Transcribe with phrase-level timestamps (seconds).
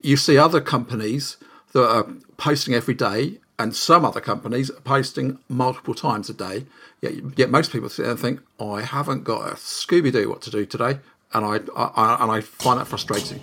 [0.00, 1.38] You see other companies
[1.72, 2.06] that are
[2.36, 6.66] posting every day, and some other companies are posting multiple times a day.
[7.00, 10.28] Yet, yet most people sit there and think, oh, I haven't got a Scooby Doo
[10.28, 11.00] what to do today.
[11.34, 13.40] And I, I, and I find that frustrating.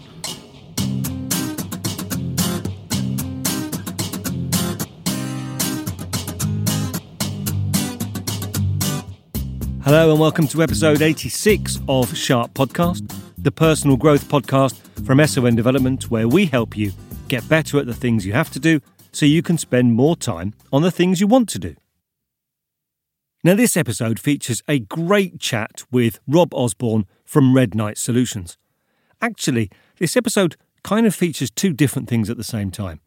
[9.83, 13.13] Hello, and welcome to episode 86 of Sharp Podcast,
[13.45, 14.73] the personal growth podcast
[15.05, 16.91] from SON Development, where we help you
[17.27, 18.81] get better at the things you have to do
[19.11, 21.75] so you can spend more time on the things you want to do.
[23.43, 28.57] Now, this episode features a great chat with Rob Osborne from Red Knight Solutions.
[29.21, 29.69] Actually,
[29.99, 32.99] this episode kind of features two different things at the same time.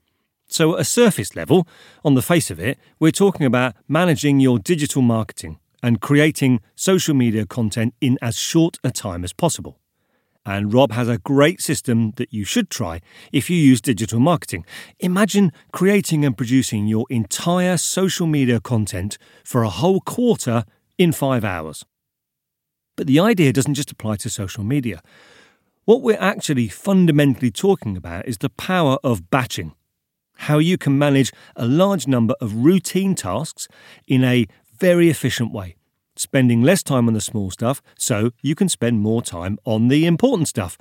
[0.46, 1.66] So, at a surface level,
[2.04, 7.14] on the face of it, we're talking about managing your digital marketing and creating social
[7.14, 9.80] media content in as short a time as possible.
[10.48, 13.02] And Rob has a great system that you should try
[13.32, 14.64] if you use digital marketing.
[14.98, 20.64] Imagine creating and producing your entire social media content for a whole quarter
[20.96, 21.84] in five hours.
[22.96, 25.02] But the idea doesn't just apply to social media.
[25.84, 29.74] What we're actually fundamentally talking about is the power of batching.
[30.48, 33.68] How you can manage a large number of routine tasks
[34.06, 34.46] in a
[34.78, 35.76] very efficient way,
[36.18, 40.06] spending less time on the small stuff so you can spend more time on the
[40.06, 40.76] important stuff,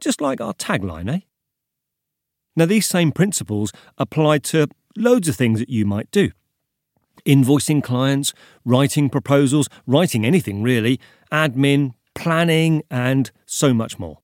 [0.00, 1.20] just like our tagline, eh?
[2.56, 6.30] Now, these same principles apply to loads of things that you might do
[7.26, 8.32] invoicing clients,
[8.64, 10.98] writing proposals, writing anything really,
[11.30, 14.18] admin, planning, and so much more.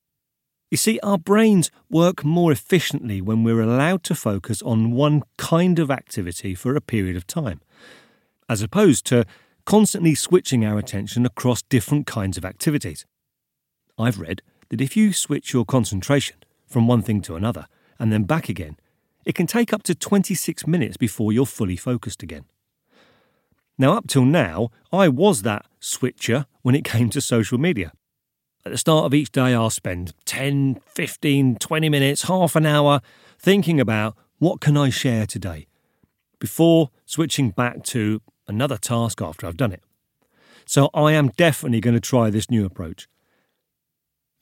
[0.71, 5.79] You see, our brains work more efficiently when we're allowed to focus on one kind
[5.79, 7.61] of activity for a period of time
[8.49, 9.25] as opposed to
[9.65, 13.07] constantly switching our attention across different kinds of activities.
[13.99, 17.67] I've read that if you switch your concentration from one thing to another
[17.99, 18.77] and then back again,
[19.25, 22.45] it can take up to 26 minutes before you're fully focused again.
[23.79, 27.93] Now, up till now, I was that switcher when it came to social media.
[28.67, 33.01] At the start of each day, I'll spend 10, 15, 20 minutes, half an hour
[33.39, 35.67] thinking about what can I share today
[36.39, 39.83] before switching back to another task after I've done it.
[40.67, 43.09] So I am definitely going to try this new approach.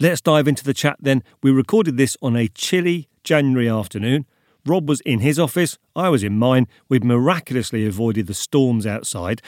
[0.00, 1.22] Let's dive into the chat then.
[1.42, 4.26] We recorded this on a chilly January afternoon.
[4.64, 6.68] Rob was in his office, I was in mine.
[6.88, 9.42] We've miraculously avoided the storms outside.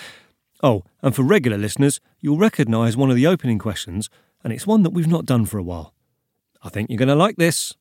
[0.62, 4.10] Oh, and for regular listeners, you'll recognise one of the opening questions,
[4.42, 5.94] and it's one that we've not done for a while.
[6.62, 7.75] I think you're going to like this.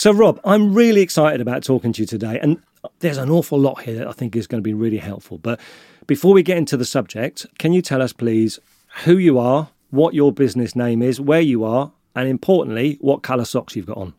[0.00, 2.40] So, Rob, I'm really excited about talking to you today.
[2.40, 2.62] And
[3.00, 5.36] there's an awful lot here that I think is going to be really helpful.
[5.36, 5.60] But
[6.06, 8.58] before we get into the subject, can you tell us, please,
[9.04, 13.44] who you are, what your business name is, where you are, and importantly, what colour
[13.44, 14.14] socks you've got on?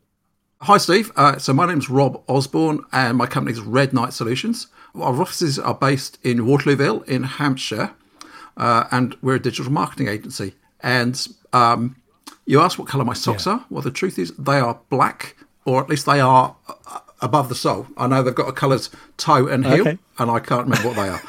[0.62, 1.12] Hi, Steve.
[1.16, 4.68] Uh, so, my name's Rob Osborne, and my company is Red Knight Solutions.
[4.94, 7.96] Our offices are based in Waterlooville in Hampshire,
[8.56, 10.54] uh, and we're a digital marketing agency.
[10.82, 11.96] And um,
[12.46, 13.54] you asked what colour my socks yeah.
[13.54, 13.66] are.
[13.72, 17.56] Well, the truth is, they are black or at least they are uh, above the
[17.56, 17.88] sole.
[17.98, 19.98] I know they've got a coloured toe and heel, okay.
[20.18, 21.22] and I can't remember what they are.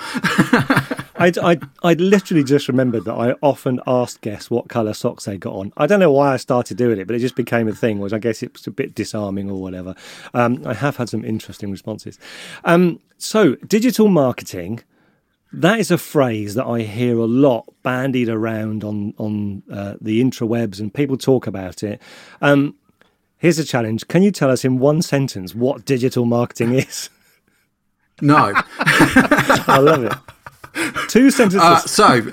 [1.22, 5.36] I I I literally just remembered that I often asked guests what colour socks they
[5.36, 5.72] got on.
[5.76, 7.98] I don't know why I started doing it, but it just became a thing.
[8.00, 9.94] Which I guess it's a bit disarming or whatever.
[10.34, 12.18] Um, I have had some interesting responses.
[12.64, 14.82] Um, so digital marketing.
[15.54, 20.22] That is a phrase that I hear a lot bandied around on on uh, the
[20.22, 22.00] intrawebs, and people talk about it.
[22.40, 22.74] Um,
[23.42, 24.06] Here's a challenge.
[24.06, 27.10] Can you tell us in one sentence what digital marketing is?
[28.20, 28.52] No.
[28.78, 31.08] I love it.
[31.08, 31.60] Two sentences.
[31.60, 32.32] Uh, so,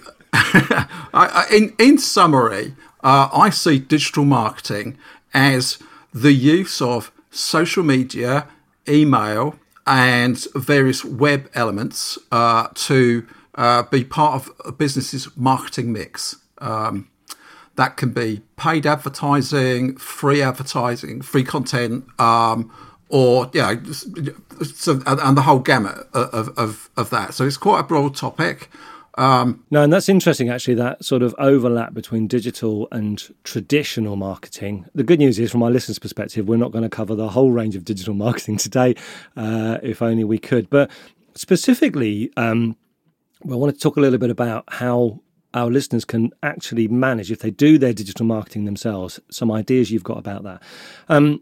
[1.55, 4.99] in, in summary, uh, I see digital marketing
[5.33, 5.79] as
[6.13, 8.47] the use of social media,
[8.87, 9.55] email,
[9.87, 13.25] and various web elements uh, to
[13.55, 16.35] uh, be part of a business's marketing mix.
[16.59, 17.09] Um,
[17.79, 22.69] that can be paid advertising, free advertising, free content, um,
[23.07, 23.81] or know,
[24.73, 27.33] so, and the whole gamut of, of, of that.
[27.33, 28.69] So it's quite a broad topic.
[29.17, 34.85] Um, no, and that's interesting actually, that sort of overlap between digital and traditional marketing.
[34.93, 37.53] The good news is, from our listeners' perspective, we're not going to cover the whole
[37.53, 38.95] range of digital marketing today,
[39.37, 40.69] uh, if only we could.
[40.69, 40.91] But
[41.33, 42.75] specifically, um,
[43.49, 45.21] I want to talk a little bit about how
[45.53, 49.19] our listeners can actually manage if they do their digital marketing themselves.
[49.29, 50.61] Some ideas you've got about that.
[51.07, 51.41] Um,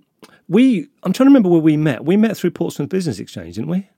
[0.49, 2.05] we, I'm trying to remember where we met.
[2.05, 3.89] We met through Portsmouth Business Exchange, didn't we?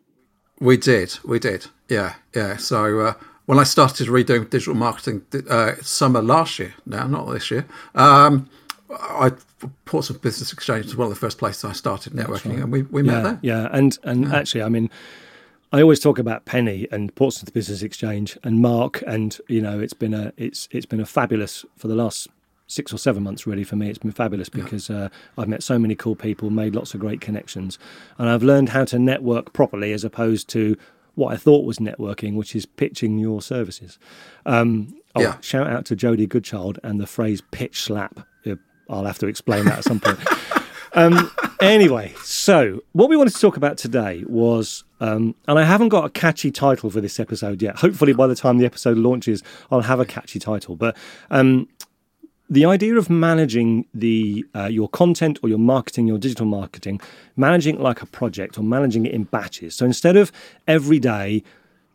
[0.59, 1.17] We did.
[1.23, 1.67] We did.
[1.87, 2.57] Yeah, yeah.
[2.57, 3.13] So uh,
[3.45, 7.65] when I started redoing digital marketing uh, summer last year, now not this year,
[7.95, 8.49] um,
[8.91, 9.31] I
[9.85, 12.59] Portsmouth Business Exchange was one of the first places I started networking, right.
[12.59, 13.39] and we, we yeah, met there.
[13.41, 14.35] Yeah, and and yeah.
[14.35, 14.89] actually, I mean,
[15.71, 19.93] I always talk about Penny and Portsmouth Business Exchange and Mark, and you know, it's
[19.93, 22.27] been a it's it's been a fabulous for the last
[22.65, 23.89] six or seven months really for me.
[23.89, 27.21] It's been fabulous because uh, I've met so many cool people, made lots of great
[27.21, 27.77] connections,
[28.17, 30.75] and I've learned how to network properly as opposed to
[31.15, 33.99] what I thought was networking, which is pitching your services.
[34.45, 35.37] Um, oh, yeah.
[35.41, 38.21] shout out to Jodie Goodchild and the phrase pitch slap.
[38.89, 40.19] I'll have to explain that at some point.
[40.93, 41.31] Um,
[41.61, 46.05] anyway, so what we wanted to talk about today was, um, and I haven't got
[46.05, 47.77] a catchy title for this episode yet.
[47.77, 50.75] Hopefully, by the time the episode launches, I'll have a catchy title.
[50.75, 50.97] But
[51.29, 51.67] um,
[52.49, 56.99] the idea of managing the uh, your content or your marketing, your digital marketing,
[57.35, 59.75] managing it like a project or managing it in batches.
[59.75, 60.31] So instead of
[60.67, 61.43] every day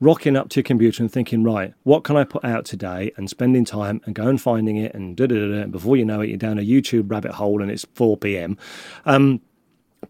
[0.04, 3.28] rocking up to your computer and thinking, right, what can I put out today, and
[3.30, 5.62] spending time and going and finding it, and da da da.
[5.62, 8.58] And before you know it, you're down a YouTube rabbit hole, and it's 4 p.m.
[9.06, 9.40] Um,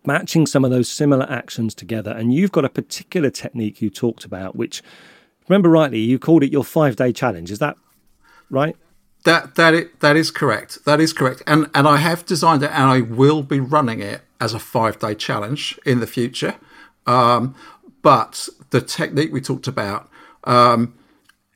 [0.04, 4.24] matching some of those similar actions together, and you've got a particular technique you talked
[4.24, 4.82] about, which,
[5.48, 7.52] remember rightly, you called it your five day challenge.
[7.52, 7.76] Is that
[8.50, 8.76] right?
[9.24, 10.84] That that it, that is correct.
[10.84, 11.42] That is correct.
[11.46, 14.98] And and I have designed it, and I will be running it as a five
[14.98, 16.56] day challenge in the future.
[17.06, 17.54] Um,
[18.02, 20.10] but the technique we talked about,
[20.42, 20.98] um,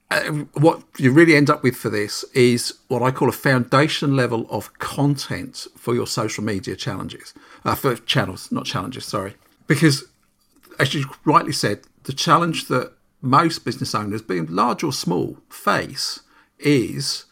[0.09, 0.20] uh,
[0.55, 4.47] what you really end up with for this is what I call a foundation level
[4.50, 7.35] of content for your social media challenges,
[7.65, 9.05] uh, for channels, not challenges.
[9.05, 9.35] Sorry,
[9.67, 10.05] because
[10.79, 16.20] as you rightly said, the challenge that most business owners, being large or small, face
[16.61, 17.25] is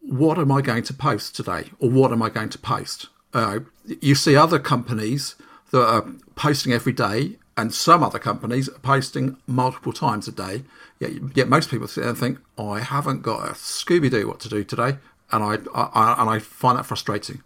[0.00, 3.06] what am I going to post today or what am I going to post?
[3.32, 3.60] Uh,
[4.00, 5.36] you see other companies
[5.70, 10.62] that are posting every day and some other companies are posting multiple times a day.
[10.98, 14.28] Yet, yet most people sit there and think, oh, I haven't got a Scooby Doo
[14.28, 14.98] what to do today.
[15.32, 17.42] And I, I, and I find that frustrating.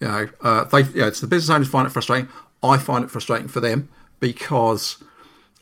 [0.00, 2.28] You know, uh, they, you know, it's the business owners find it frustrating.
[2.62, 3.88] I find it frustrating for them
[4.20, 5.02] because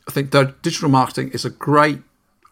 [0.07, 1.99] I think digital marketing is a great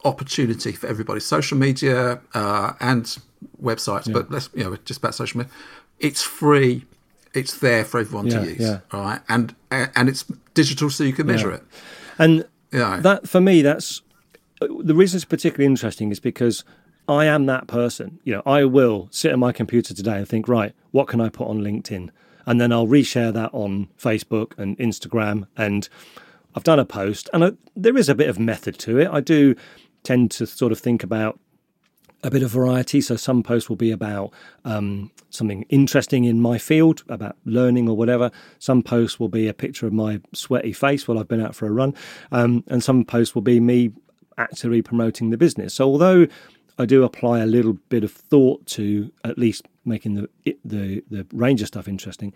[0.05, 1.19] opportunity for everybody.
[1.19, 3.17] Social media uh, and
[3.61, 4.13] websites, yeah.
[4.13, 5.53] but let's you know just about social media.
[5.99, 6.85] It's free.
[7.33, 8.79] It's there for everyone yeah, to use, yeah.
[8.91, 9.21] right?
[9.29, 11.63] And and it's digital, so you can measure it.
[12.17, 14.01] And that for me, that's
[14.59, 16.63] the reason it's particularly interesting is because
[17.07, 18.19] I am that person.
[18.23, 21.29] You know, I will sit at my computer today and think, right, what can I
[21.29, 22.09] put on LinkedIn?
[22.45, 25.47] And then I'll reshare that on Facebook and Instagram.
[25.55, 25.87] And
[26.55, 29.09] I've done a post, and I, there is a bit of method to it.
[29.09, 29.55] I do
[30.03, 31.39] tend to sort of think about
[32.23, 33.01] a bit of variety.
[33.01, 34.31] So some posts will be about
[34.65, 38.31] um, something interesting in my field, about learning or whatever.
[38.59, 41.67] Some posts will be a picture of my sweaty face while I've been out for
[41.67, 41.93] a run,
[42.31, 43.91] um, and some posts will be me
[44.37, 45.73] actually promoting the business.
[45.73, 46.27] So although
[46.77, 51.25] I do apply a little bit of thought to at least making the the the
[51.33, 52.33] range of stuff interesting.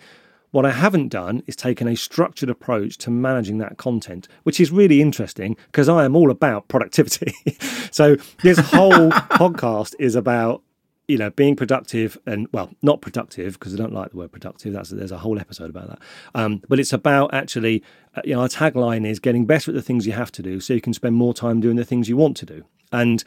[0.56, 4.72] What I haven't done is taken a structured approach to managing that content, which is
[4.72, 7.34] really interesting because I am all about productivity.
[7.92, 10.63] so this whole podcast is about
[11.10, 14.74] you know being productive and well not productive because i don't like the word productive
[14.74, 16.00] that's there's a whole episode about that
[16.34, 17.84] um, but it's about actually
[18.16, 20.60] uh, you know our tagline is getting better at the things you have to do
[20.60, 23.24] so you can spend more time doing the things you want to do and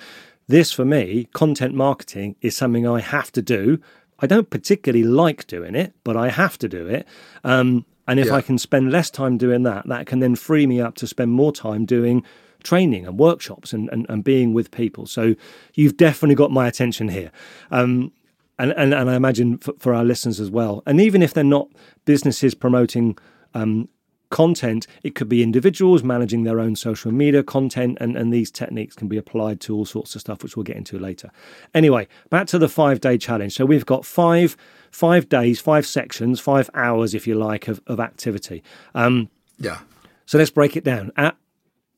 [0.49, 3.79] this for me content marketing is something i have to do
[4.19, 7.07] I don't particularly like doing it, but I have to do it.
[7.45, 8.35] Um, and if yeah.
[8.35, 11.33] I can spend less time doing that, that can then free me up to spend
[11.33, 12.25] more time doing
[12.63, 15.07] training and workshops and, and, and being with people.
[15.07, 15.35] So
[15.75, 17.31] you've definitely got my attention here.
[17.71, 18.13] Um,
[18.59, 20.83] and, and, and I imagine for, for, our listeners as well.
[20.85, 21.69] And even if they're not
[22.07, 23.17] businesses promoting
[23.55, 23.89] um,
[24.31, 24.87] content.
[25.03, 29.09] It could be individuals managing their own social media content, and, and these techniques can
[29.09, 31.31] be applied to all sorts of stuff, which we'll get into later.
[31.75, 33.55] Anyway, back to the five day challenge.
[33.55, 34.57] So we've got five
[34.91, 38.63] five days, five sections, five hours, if you like, of, of activity.
[38.95, 39.81] Um, yeah.
[40.27, 41.13] So let's break it down.
[41.17, 41.37] At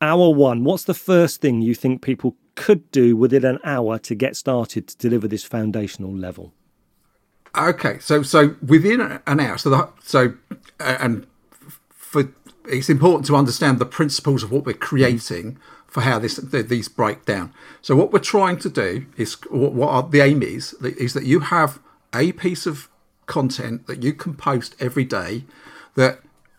[0.01, 4.15] hour one, what's the first thing you think people could do within an hour to
[4.15, 6.53] get started to deliver this foundational level?
[7.57, 10.35] Okay, so so within an hour, so the, so
[10.79, 11.27] and
[12.11, 12.33] for
[12.67, 17.25] it's important to understand the principles of what we're creating for how this these break
[17.25, 17.55] down.
[17.83, 21.39] So what we're trying to do is what, what the aim is is that you
[21.39, 21.79] have
[22.13, 22.89] a piece of
[23.27, 25.45] content that you can post every day
[25.95, 26.19] that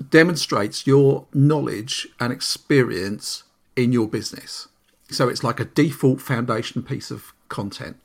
[0.10, 3.43] demonstrates your knowledge and experience
[3.75, 4.70] in your business.
[5.10, 7.98] So it's like a default foundation piece of content.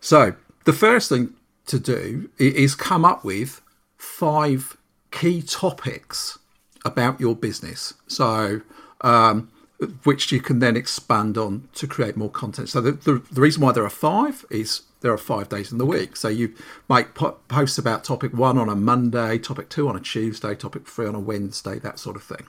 [0.00, 0.34] So
[0.66, 1.34] the first thing
[1.66, 3.60] to do is come up with
[3.96, 4.76] five
[5.10, 6.38] key topics
[6.84, 7.94] about your business.
[8.06, 8.60] So,
[9.00, 9.50] um,
[10.04, 12.68] which you can then expand on to create more content.
[12.68, 15.78] So the, the, the, reason why there are five is there are five days in
[15.78, 16.16] the week.
[16.16, 16.54] So you
[16.88, 21.06] might post about topic one on a Monday, topic two on a Tuesday, topic three
[21.06, 22.46] on a Wednesday, that sort of thing.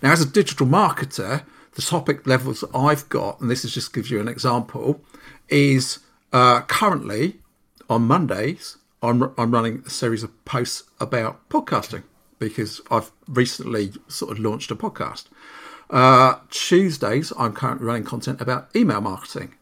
[0.00, 1.42] Now, as a digital marketer,
[1.74, 5.00] the topic levels I've got, and this is just gives you an example,
[5.48, 5.98] is
[6.32, 7.38] uh, currently
[7.90, 12.04] on Mondays, I'm, I'm running a series of posts about podcasting
[12.38, 15.24] because I've recently sort of launched a podcast.
[15.90, 19.54] Uh, Tuesdays, I'm currently running content about email marketing.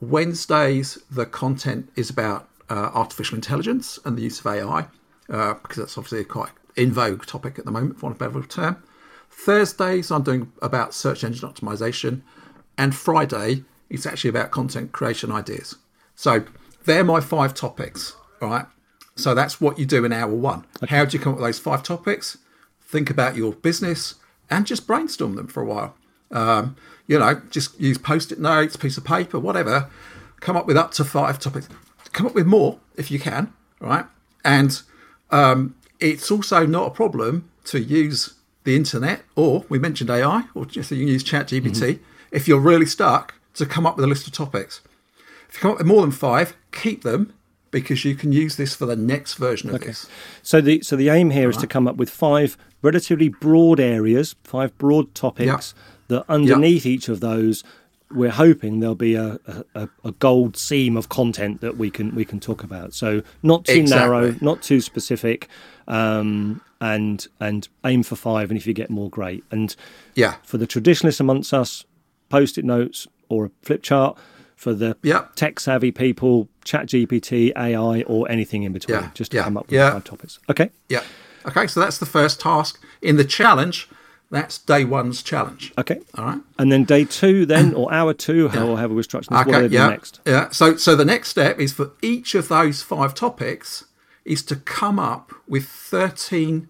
[0.00, 4.88] Wednesdays, the content is about uh, artificial intelligence and the use of AI,
[5.28, 8.22] uh, because that's obviously a quite in vogue topic at the moment, for want of
[8.22, 8.82] a better term.
[9.30, 12.22] Thursdays, I'm doing about search engine optimization.
[12.78, 15.76] And Friday, it's actually about content creation ideas.
[16.14, 16.44] So
[16.84, 18.66] they're my five topics, right?
[19.16, 20.64] So that's what you do in hour one.
[20.82, 20.96] Okay.
[20.96, 22.38] How do you come up with those five topics?
[22.80, 24.16] Think about your business
[24.50, 25.94] and just brainstorm them for a while.
[26.30, 26.76] Um,
[27.06, 29.90] you know, just use post it notes, piece of paper, whatever.
[30.40, 31.68] Come up with up to five topics.
[32.12, 34.06] Come up with more if you can, right?
[34.44, 34.80] And
[35.30, 40.66] um, it's also not a problem to use the internet, or we mentioned AI, or
[40.66, 42.02] just you can use ChatGPT mm-hmm.
[42.30, 44.80] if you're really stuck to come up with a list of topics.
[45.48, 47.34] If you come up with more than five, keep them
[47.72, 49.86] because you can use this for the next version of okay.
[49.86, 50.06] this.
[50.42, 51.56] So the so the aim here right.
[51.56, 55.98] is to come up with five relatively broad areas, five broad topics yep.
[56.08, 56.92] that underneath yep.
[56.92, 57.64] each of those
[58.14, 59.38] we're hoping there'll be a,
[59.74, 62.94] a, a, gold seam of content that we can we can talk about.
[62.94, 64.06] So not too exactly.
[64.06, 65.48] narrow, not too specific,
[65.88, 68.50] um, and and aim for five.
[68.50, 69.44] And if you get more, great.
[69.50, 69.74] And
[70.14, 71.84] yeah, for the traditionalists amongst us,
[72.28, 74.18] post-it notes or a flip chart.
[74.62, 75.34] For the yep.
[75.34, 79.10] tech savvy people, Chat GPT, AI, or anything in between, yeah.
[79.12, 79.42] just to yeah.
[79.42, 79.90] come up with yeah.
[79.90, 80.38] five topics.
[80.48, 80.70] Okay.
[80.88, 81.02] Yeah.
[81.44, 81.66] Okay.
[81.66, 83.88] So that's the first task in the challenge.
[84.30, 85.72] That's day one's challenge.
[85.78, 85.98] Okay.
[86.16, 86.40] All right.
[86.60, 88.60] And then day two, then or hour two, yeah.
[88.60, 89.52] however we're structuring this.
[89.52, 89.62] Okay.
[89.62, 89.88] What yeah.
[89.88, 90.20] next?
[90.24, 90.50] Yeah.
[90.50, 93.86] So so the next step is for each of those five topics
[94.24, 96.68] is to come up with thirteen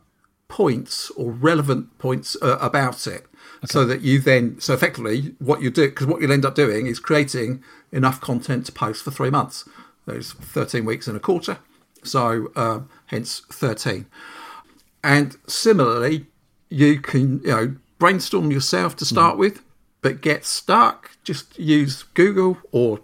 [0.49, 3.27] points or relevant points uh, about it.
[3.65, 3.73] Okay.
[3.73, 6.87] So that you then, so effectively, what you do, because what you'll end up doing
[6.87, 9.69] is creating enough content to post for three months.
[10.05, 11.59] There's 13 weeks in a quarter,
[12.03, 14.07] so uh, hence 13.
[15.05, 16.27] And similarly,
[16.71, 19.39] you can you know brainstorm yourself to start mm.
[19.39, 19.63] with,
[20.01, 21.13] but get stuck.
[21.23, 23.01] Just use Google or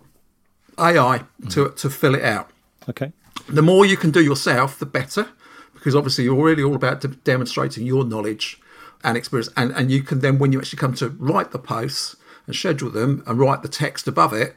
[0.77, 1.51] AI mm.
[1.53, 2.51] to to fill it out.
[2.89, 3.13] Okay.
[3.49, 5.29] The more you can do yourself, the better,
[5.73, 8.61] because obviously you're really all about de- demonstrating your knowledge
[9.05, 9.49] and experience.
[9.57, 12.91] And, and you can then, when you actually come to write the posts and schedule
[12.91, 14.57] them and write the text above it,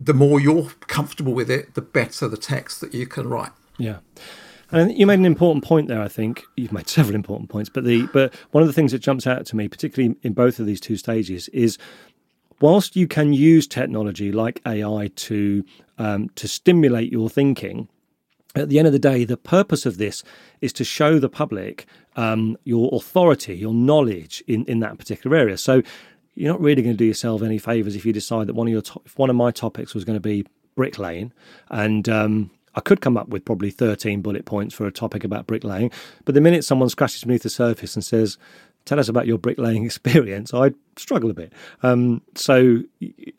[0.00, 3.52] the more you're comfortable with it, the better the text that you can write.
[3.78, 3.98] Yeah.
[4.72, 6.00] And you made an important point there.
[6.00, 9.00] I think you've made several important points, but the but one of the things that
[9.00, 11.76] jumps out to me, particularly in both of these two stages, is
[12.60, 15.64] whilst you can use technology like AI to
[15.98, 17.88] um, to stimulate your thinking,
[18.54, 20.22] at the end of the day, the purpose of this
[20.60, 25.56] is to show the public um, your authority, your knowledge in, in that particular area.
[25.56, 25.82] So
[26.34, 28.72] you're not really going to do yourself any favors if you decide that one of
[28.72, 31.32] your to- if one of my topics was going to be bricklaying,
[31.70, 35.46] and um, I could come up with probably 13 bullet points for a topic about
[35.46, 35.90] bricklaying,
[36.24, 38.38] but the minute someone scratches beneath the surface and says,
[38.84, 41.52] tell us about your bricklaying experience, I struggle a bit.
[41.82, 42.82] Um, so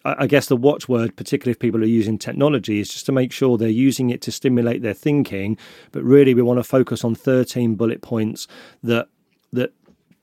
[0.06, 3.58] I guess the watchword, particularly if people are using technology, is just to make sure
[3.58, 5.58] they're using it to stimulate their thinking.
[5.92, 8.48] But really, we want to focus on 13 bullet points
[8.84, 9.08] that
[9.54, 9.74] that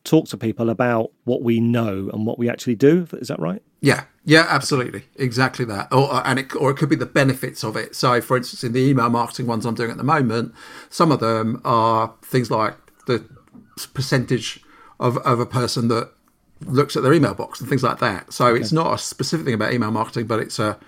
[0.05, 3.07] talk to people about what we know and what we actually do.
[3.13, 3.63] Is that right?
[3.81, 5.93] Yeah, yeah, absolutely, exactly that.
[5.93, 7.95] Or and it or it could be the benefits of it.
[7.95, 10.55] So, for instance, in the email marketing ones I'm doing at the moment,
[10.91, 12.75] some of them are things like
[13.07, 13.25] the
[13.95, 14.61] percentage
[15.01, 16.11] of, of a person that
[16.67, 18.33] looks at their email box and things like that.
[18.33, 18.61] So okay.
[18.61, 20.79] it's not a specific thing about email marketing, but it's a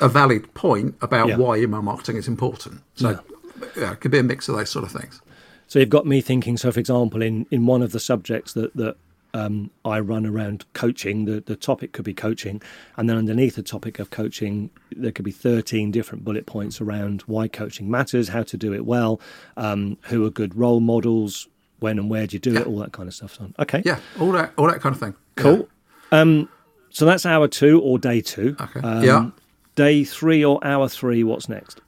[0.00, 1.36] a valid point about yeah.
[1.36, 2.80] why email marketing is important.
[2.96, 3.66] So yeah.
[3.76, 3.92] yeah.
[3.92, 5.20] it could be a mix of those sort of things.
[5.68, 6.56] So you've got me thinking.
[6.56, 8.96] So, for example, in in one of the subjects that that
[9.34, 11.24] um, I run around coaching.
[11.24, 12.62] The, the topic could be coaching,
[12.96, 17.22] and then underneath the topic of coaching, there could be 13 different bullet points around
[17.22, 19.20] why coaching matters, how to do it well,
[19.56, 21.48] um, who are good role models,
[21.84, 22.60] when and where do you do yeah.
[22.60, 23.34] it, all that kind of stuff.
[23.34, 23.82] So, okay.
[23.84, 25.14] Yeah, all that, all that kind of thing.
[25.36, 25.68] Cool.
[26.10, 26.20] Yeah.
[26.20, 26.48] Um,
[26.90, 28.56] so that's hour two or day two.
[28.60, 28.80] Okay.
[28.80, 29.30] Um, yeah.
[29.74, 31.80] Day three or hour three, what's next?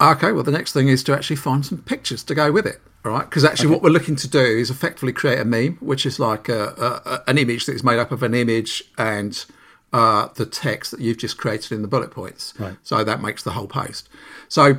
[0.00, 2.80] Okay, well, the next thing is to actually find some pictures to go with it,
[3.04, 3.74] All right, Because actually, okay.
[3.74, 6.68] what we're looking to do is effectively create a meme, which is like a,
[7.04, 9.44] a, an image that is made up of an image and
[9.92, 12.54] uh, the text that you've just created in the bullet points.
[12.58, 12.76] Right.
[12.82, 14.08] So that makes the whole post.
[14.48, 14.78] So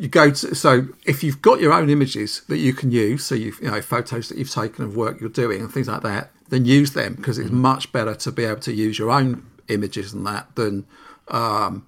[0.00, 3.34] you go to so if you've got your own images that you can use, so
[3.34, 6.30] you've you know photos that you've taken of work you're doing and things like that,
[6.48, 10.12] then use them because it's much better to be able to use your own images
[10.12, 10.86] and that than
[11.28, 11.86] um,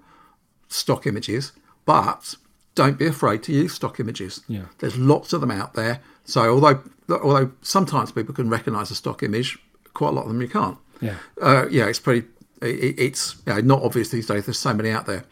[0.69, 1.53] stock images.
[1.85, 2.35] But
[2.75, 4.43] don't be afraid to use stock images.
[4.47, 4.67] Yeah.
[4.79, 6.01] There's lots of them out there.
[6.25, 9.59] So although although sometimes people can recognise a stock image,
[9.95, 10.79] quite a lot of them you can't.
[11.01, 11.17] Yeah.
[11.41, 12.27] Uh, yeah, it's pretty.
[12.61, 14.47] It, it's you know, not obvious these days.
[14.47, 15.25] There's so many out there.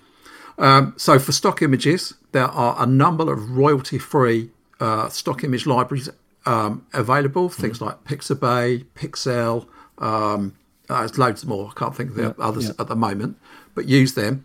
[0.59, 6.09] Um, so for stock images, there are a number of royalty-free uh, stock image libraries
[6.47, 7.49] um, available.
[7.49, 9.67] Things like Pixabay, Pixel.
[9.99, 10.57] Um,
[10.89, 11.73] uh, there's loads more.
[11.75, 12.73] I can't think of the Yeah, others yeah.
[12.79, 13.37] at the moment,
[13.75, 14.45] but use them.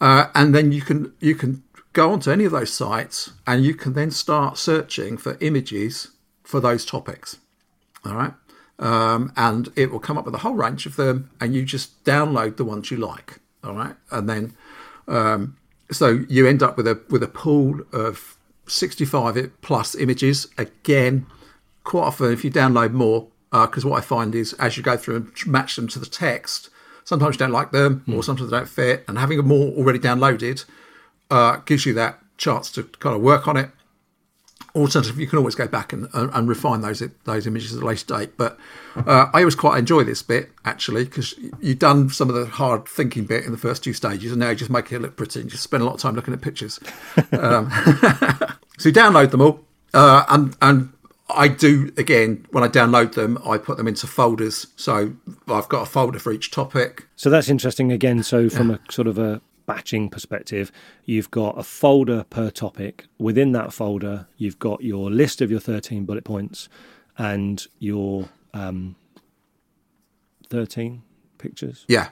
[0.00, 3.74] Uh, and then you can you can go onto any of those sites and you
[3.74, 6.08] can then start searching for images
[6.44, 7.38] for those topics.
[8.04, 8.32] All right.
[8.78, 12.02] Um, and it will come up with a whole range of them, and you just
[12.04, 13.40] download the ones you like.
[13.62, 14.54] All right, and then
[15.10, 15.56] um,
[15.90, 20.46] so you end up with a with a pool of 65 plus images.
[20.56, 21.26] Again,
[21.84, 25.16] quite often if you download more, because what I find is as you go through
[25.16, 26.70] and match them to the text,
[27.04, 29.98] sometimes you don't like them, or sometimes they don't fit, and having them all already
[29.98, 30.64] downloaded
[31.30, 33.70] uh, gives you that chance to kind of work on it.
[34.74, 37.86] Alternatively, you can always go back and, and, and refine those those images at a
[37.86, 38.36] later date.
[38.36, 38.56] But
[38.94, 42.86] uh, I always quite enjoy this bit actually because you've done some of the hard
[42.86, 45.40] thinking bit in the first two stages, and now you just make it look pretty
[45.40, 46.78] and just spend a lot of time looking at pictures.
[47.32, 47.70] um,
[48.78, 50.92] so you download them all, uh, and and
[51.34, 54.66] I do again when I download them, I put them into folders.
[54.76, 55.14] So
[55.48, 57.06] I've got a folder for each topic.
[57.16, 58.22] So that's interesting again.
[58.22, 59.40] So from a sort of a
[59.74, 60.70] batching perspective,
[61.04, 63.06] you've got a folder per topic.
[63.18, 66.68] Within that folder, you've got your list of your 13 bullet points
[67.18, 68.96] and your um,
[70.48, 71.02] 13
[71.38, 72.08] pictures Yeah,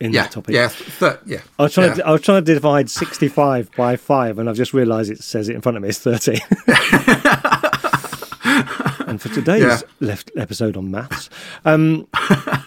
[0.00, 0.54] in yeah, that topic.
[0.54, 1.40] yeah, th- yeah.
[1.58, 1.94] I was trying yeah.
[1.94, 5.48] to I was trying to divide 65 by 5 and I've just realized it says
[5.48, 6.38] it in front of me it's 13.
[9.06, 9.80] and for today's Yeah.
[10.00, 11.30] left episode on maths,
[11.64, 12.06] um,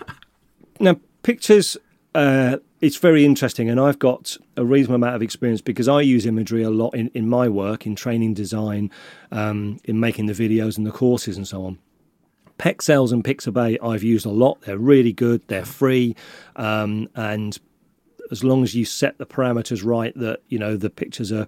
[0.80, 1.78] now pictures
[2.16, 6.26] uh, it's very interesting and I've got a reasonable amount of experience because I use
[6.26, 8.90] imagery a lot in, in my work in training design,
[9.32, 11.78] um, in making the videos and the courses and so on.
[12.58, 14.62] Pexels and Pixabay I've used a lot.
[14.62, 15.42] They're really good.
[15.48, 16.16] They're free,
[16.56, 17.58] um, and
[18.30, 21.48] as long as you set the parameters right, that you know the pictures are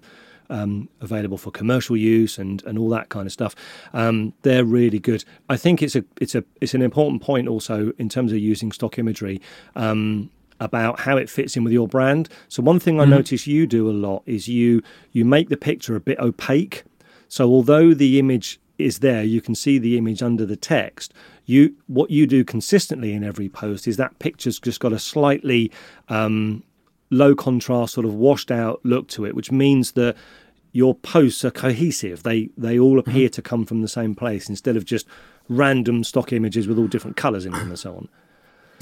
[0.49, 3.55] um, available for commercial use and, and all that kind of stuff.
[3.93, 5.23] Um, they're really good.
[5.49, 8.71] I think it's a it's a it's an important point also in terms of using
[8.71, 9.39] stock imagery.
[9.75, 10.31] Um,
[10.63, 12.29] about how it fits in with your brand.
[12.47, 15.95] So one thing I notice you do a lot is you you make the picture
[15.95, 16.83] a bit opaque.
[17.27, 21.13] So although the image is there, you can see the image under the text.
[21.45, 25.71] You what you do consistently in every post is that picture's just got a slightly
[26.09, 26.63] um,
[27.09, 30.15] low contrast, sort of washed out look to it, which means that
[30.71, 32.23] your posts are cohesive.
[32.23, 35.07] They they all appear to come from the same place instead of just
[35.49, 38.09] random stock images with all different colours in them and so on.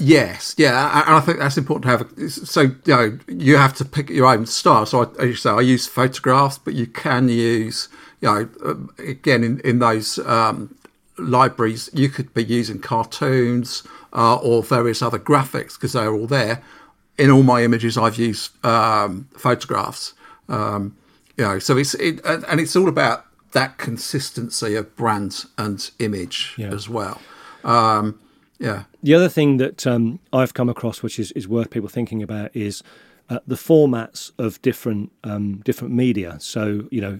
[0.04, 2.30] Yes, yeah, and I think that's important to have.
[2.30, 4.84] So you know, you have to pick your own style.
[4.84, 7.88] So I, as you say, I use photographs, but you can use,
[8.20, 10.74] you know, um, again in in those um,
[11.18, 16.62] libraries, you could be using cartoons uh, or various other graphics because they're all there.
[17.16, 20.14] In all my images, I've used um, photographs.
[20.48, 20.96] Um,
[21.36, 25.88] you know, so it's it, and and it's all about that consistency of brand and
[26.00, 26.72] image Yeah.
[26.74, 27.20] as well.
[27.62, 28.18] Um,
[28.62, 28.84] yeah.
[29.02, 32.54] The other thing that um, I've come across, which is, is worth people thinking about,
[32.54, 32.82] is
[33.28, 36.36] uh, the formats of different um, different media.
[36.38, 37.18] So you know,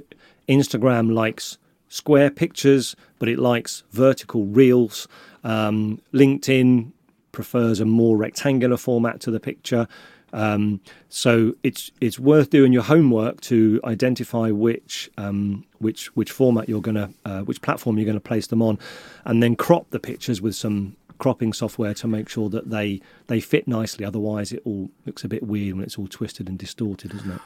[0.49, 5.09] Instagram likes square pictures, but it likes vertical reels.
[5.43, 6.93] Um, LinkedIn
[7.33, 9.89] prefers a more rectangular format to the picture.
[10.33, 16.69] Um, so it's it's worth doing your homework to identify which um, which which format
[16.69, 18.79] you're to uh, which platform you're to place them on,
[19.25, 23.41] and then crop the pictures with some cropping software to make sure that they they
[23.41, 24.05] fit nicely.
[24.05, 27.41] Otherwise, it all looks a bit weird when it's all twisted and distorted, doesn't it?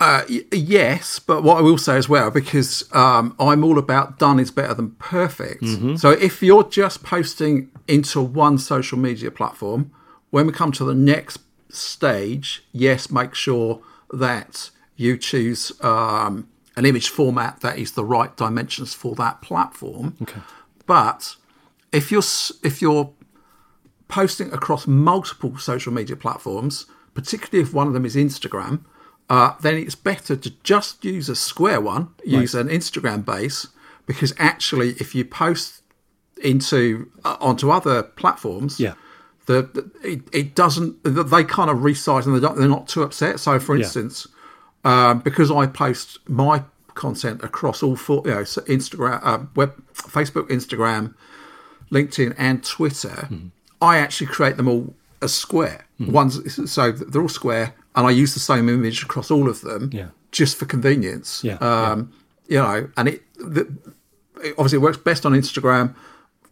[0.00, 4.18] Uh, y- yes, but what I will say as well, because um, I'm all about
[4.18, 5.64] done is better than perfect.
[5.98, 9.90] So if you're just posting into one social media platform,
[10.30, 11.40] when we come to the next
[11.70, 13.80] stage, yes, make sure
[14.12, 20.16] that you choose um, an image format that is the right dimensions for that platform.
[20.22, 20.40] Okay.
[20.86, 21.34] But
[21.92, 22.22] if you're
[22.62, 23.12] if you're
[24.08, 28.80] posting across multiple social media platforms, particularly if one of them is Instagram,
[29.28, 33.66] uh, then it's better to just use a square one, use an Instagram base,
[34.06, 35.82] because actually, if you post
[36.42, 38.94] into uh, onto other platforms, Yeah.
[39.46, 41.02] the, the it, it doesn't.
[41.04, 43.40] They kind of resize and they're not, they're not too upset.
[43.40, 43.84] So, for Yeah.
[43.84, 44.26] instance,
[44.84, 49.74] um, because I post my content across all four, you know, so Instagram, uh, web,
[49.94, 51.14] Facebook, Instagram,
[51.90, 53.28] LinkedIn, and Twitter,
[53.80, 55.84] I actually create them all as square.
[55.98, 59.90] Ones so they're all square, and I use the same image across all of them,
[59.92, 60.08] Yeah.
[60.32, 61.42] just for convenience.
[61.42, 62.12] Yeah, Um,
[62.48, 63.66] You know, and it, the,
[64.42, 65.94] it obviously works best on Instagram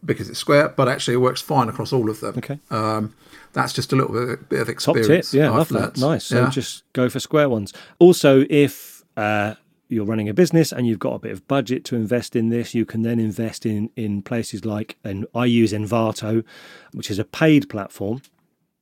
[0.05, 2.35] because it's square, but actually it works fine across all of them.
[2.37, 2.59] Okay.
[2.71, 3.15] Um,
[3.55, 5.31] that's just a little bit, bit of Top experience.
[5.31, 5.39] tip.
[5.39, 5.81] Yeah, I've love that.
[5.81, 5.99] learnt.
[5.99, 6.25] Nice.
[6.27, 6.51] So Yeah.
[6.51, 7.73] just go for square ones.
[7.99, 9.55] Also, if uh,
[9.89, 12.75] you're running a business and you've got a bit of budget to invest in this,
[12.75, 16.45] you can then invest in in places like, and I use Envato,
[16.93, 18.23] which is a paid platform.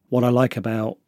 [0.08, 0.98] What I like about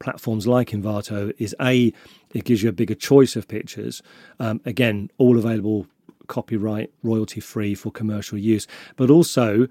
[0.00, 1.92] platforms like Envato is a
[2.32, 4.02] it gives you a bigger choice of pictures.
[4.40, 5.86] Um, again, all available
[6.26, 9.68] copyright royalty free for commercial use, but also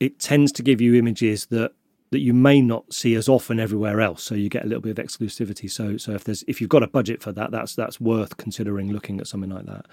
[0.00, 1.72] it tends to give you images that
[2.10, 4.22] that you may not see as often everywhere else.
[4.22, 5.70] So you get a little bit of exclusivity.
[5.70, 8.92] So so if there's if you've got a budget for that, that's that's worth considering
[8.92, 9.86] looking at something like that.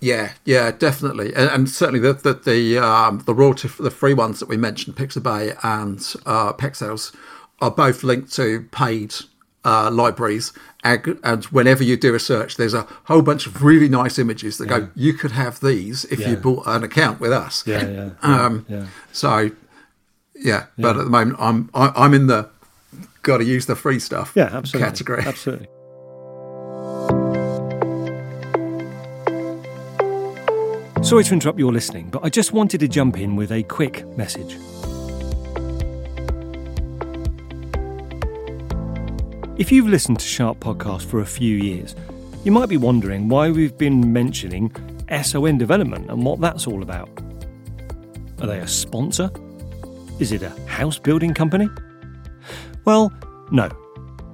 [0.00, 4.38] Yeah, yeah, definitely, and, and certainly the the the, um, the royalty the free ones
[4.38, 7.14] that we mentioned, Pixabay and uh, Pexels,
[7.60, 9.14] are both linked to paid
[9.64, 10.52] uh, libraries.
[10.84, 14.58] And, and whenever you do a search, there's a whole bunch of really nice images
[14.58, 14.88] that go.
[14.94, 17.66] You could have these if you bought an account with us.
[17.66, 18.86] Yeah, yeah, Um, yeah.
[19.12, 19.50] So,
[20.38, 22.48] yeah, but at the moment, I'm I, I'm in the
[23.22, 24.80] got to use the free stuff Yeah, absolutely.
[24.90, 25.22] category.
[25.26, 25.66] Absolutely.
[31.02, 34.04] Sorry to interrupt your listening, but I just wanted to jump in with a quick
[34.18, 34.56] message.
[39.58, 41.96] If you've listened to Sharp Podcast for a few years,
[42.44, 44.70] you might be wondering why we've been mentioning
[45.22, 47.08] SON development and what that's all about.
[48.42, 49.30] Are they a sponsor?
[50.18, 51.68] Is it a house building company?
[52.84, 53.12] Well,
[53.52, 53.68] no.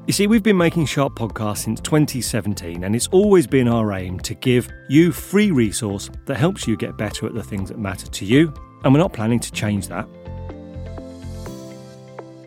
[0.06, 4.18] You see, we've been making Sharp Podcasts since 2017, and it's always been our aim
[4.20, 8.06] to give you free resource that helps you get better at the things that matter
[8.06, 10.08] to you, and we're not planning to change that.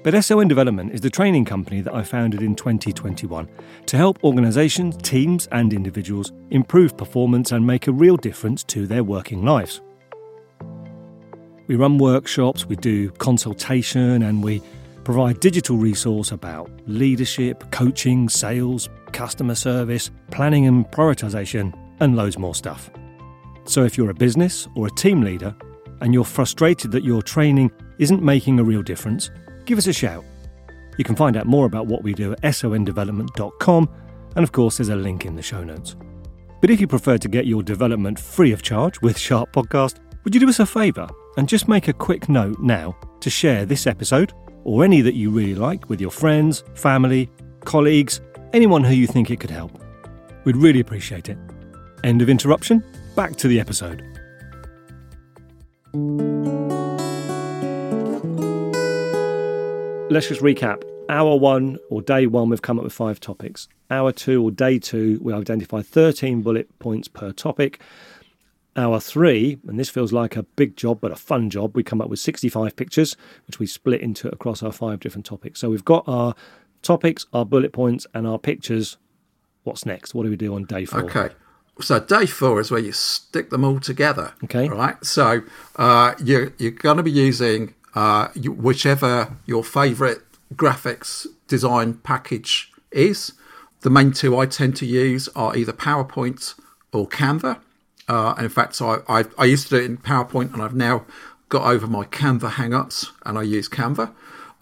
[0.03, 3.49] But SON Development is the training company that I founded in 2021
[3.87, 9.03] to help organisations, teams, and individuals improve performance and make a real difference to their
[9.03, 9.81] working lives.
[11.67, 14.61] We run workshops, we do consultation, and we
[15.03, 22.55] provide digital resource about leadership, coaching, sales, customer service, planning and prioritization, and loads more
[22.55, 22.89] stuff.
[23.65, 25.53] So if you're a business or a team leader
[25.99, 29.29] and you're frustrated that your training isn't making a real difference,
[29.65, 30.23] give us a shout.
[30.97, 33.89] You can find out more about what we do at sondevelopment.com,
[34.35, 35.97] and of course, there's a link in the show notes.
[36.61, 40.33] But if you prefer to get your development free of charge with Sharp Podcast, would
[40.33, 43.87] you do us a favour and just make a quick note now to share this
[43.87, 47.29] episode or any that you really like with your friends, family,
[47.63, 48.19] colleagues,
[48.53, 49.71] anyone who you think it could help?
[50.43, 51.37] We'd really appreciate it.
[52.03, 52.83] End of interruption,
[53.15, 54.03] back to the episode.
[60.09, 60.83] Let's just recap.
[61.09, 63.67] Hour one or day one, we've come up with five topics.
[63.89, 67.81] Hour two or day two, we identified 13 bullet points per topic.
[68.77, 71.99] Hour three, and this feels like a big job but a fun job, we come
[71.99, 75.59] up with 65 pictures, which we split into across our five different topics.
[75.59, 76.35] So we've got our
[76.83, 78.97] topics, our bullet points, and our pictures.
[79.63, 80.13] What's next?
[80.13, 81.05] What do we do on day four?
[81.05, 81.33] Okay.
[81.81, 84.33] So day four is where you stick them all together.
[84.43, 84.69] Okay.
[84.69, 85.03] Right.
[85.03, 85.41] So
[85.75, 90.19] uh, you're you're going to be using uh, you, whichever your favourite
[90.53, 93.33] graphics design package is.
[93.81, 96.55] The main two I tend to use are either PowerPoint
[96.91, 97.59] or Canva.
[98.07, 100.75] Uh, in fact, so I, I I used to do it in PowerPoint, and I've
[100.75, 101.05] now
[101.49, 104.13] got over my Canva hang-ups, and I use Canva.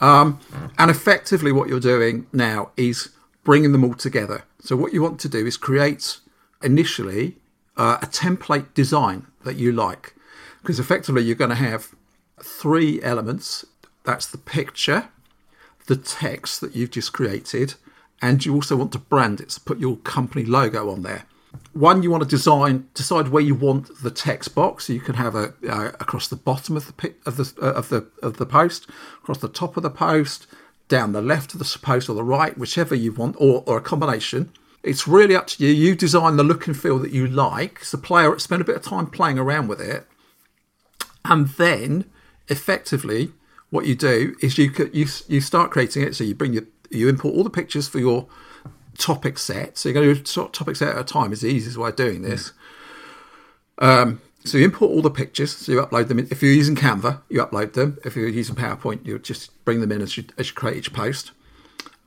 [0.01, 0.39] Um,
[0.77, 3.09] and effectively, what you're doing now is
[3.43, 4.43] bringing them all together.
[4.59, 6.19] So what you want to do is create
[6.63, 7.35] initially
[7.77, 10.15] uh, a template design that you like,
[10.61, 11.93] because effectively you're going to have
[12.41, 13.65] three elements.
[14.03, 15.09] That's the picture,
[15.87, 17.75] the text that you've just created,
[18.21, 19.51] and you also want to brand it.
[19.51, 21.25] So put your company logo on there.
[21.75, 24.85] One, you want to design decide where you want the text box.
[24.85, 27.89] So you can have a uh, across the bottom of the of the uh, of
[27.89, 28.89] the of the post,
[29.21, 30.47] across the top of the post,
[30.87, 33.81] down the left of the post or the right, whichever you want, or, or a
[33.81, 34.53] combination.
[34.83, 35.73] It's really up to you.
[35.73, 37.83] You design the look and feel that you like.
[37.83, 40.07] So player spend a bit of time playing around with it,
[41.25, 42.05] and then
[42.47, 43.33] effectively
[43.69, 46.15] what you do is you you you start creating it.
[46.15, 48.27] So you bring your you import all the pictures for your
[48.97, 49.77] topic set.
[49.77, 51.31] So you're going to do a topic set at a time.
[51.31, 52.53] Is the easiest way of doing this.
[53.77, 55.55] Um, so you import all the pictures.
[55.55, 56.19] So you upload them.
[56.19, 57.97] In, if you're using Canva, you upload them.
[58.05, 60.93] If you're using PowerPoint, you just bring them in as you, as you create each
[60.93, 61.31] post.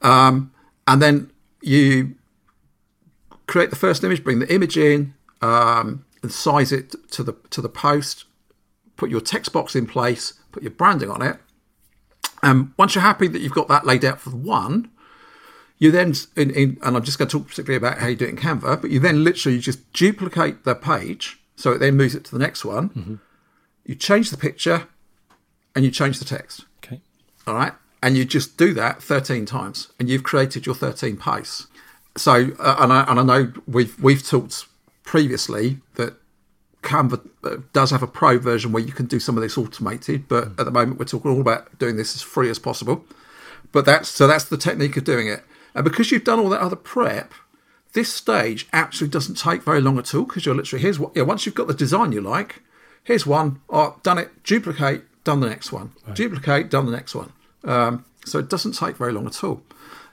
[0.02, 0.52] Um,
[0.86, 2.14] and then you
[3.46, 7.60] create the first image, bring the image in, um, and size it to the to
[7.60, 8.24] the post.
[8.96, 11.38] Put your text box in place, put your branding on it.
[12.42, 14.90] And once you're happy that you've got that laid out for one,
[15.78, 18.24] you then, in, in, and I'm just going to talk particularly about how you do
[18.24, 22.14] it in Canva, but you then literally just duplicate the page so it then moves
[22.14, 22.88] it to the next one.
[22.90, 23.14] Mm-hmm.
[23.84, 24.88] You change the picture
[25.74, 26.64] and you change the text.
[26.84, 27.00] Okay.
[27.46, 27.72] All right.
[28.02, 31.66] And you just do that 13 times and you've created your 13 posts.
[32.16, 34.66] So, uh, and, I, and I know we've, we've talked
[35.04, 36.14] previously that
[36.82, 40.28] Canva uh, does have a pro version where you can do some of this automated,
[40.28, 43.04] but at the moment we're talking all about doing this as free as possible.
[43.72, 45.42] But that's so that's the technique of doing it.
[45.74, 47.32] And because you've done all that other prep,
[47.92, 51.22] this stage actually doesn't take very long at all because you're literally here's what yeah
[51.22, 52.62] once you've got the design you like,
[53.02, 57.32] here's one, oh done it, duplicate, done the next one, duplicate, done the next one.
[57.64, 59.62] Um, so it doesn't take very long at all.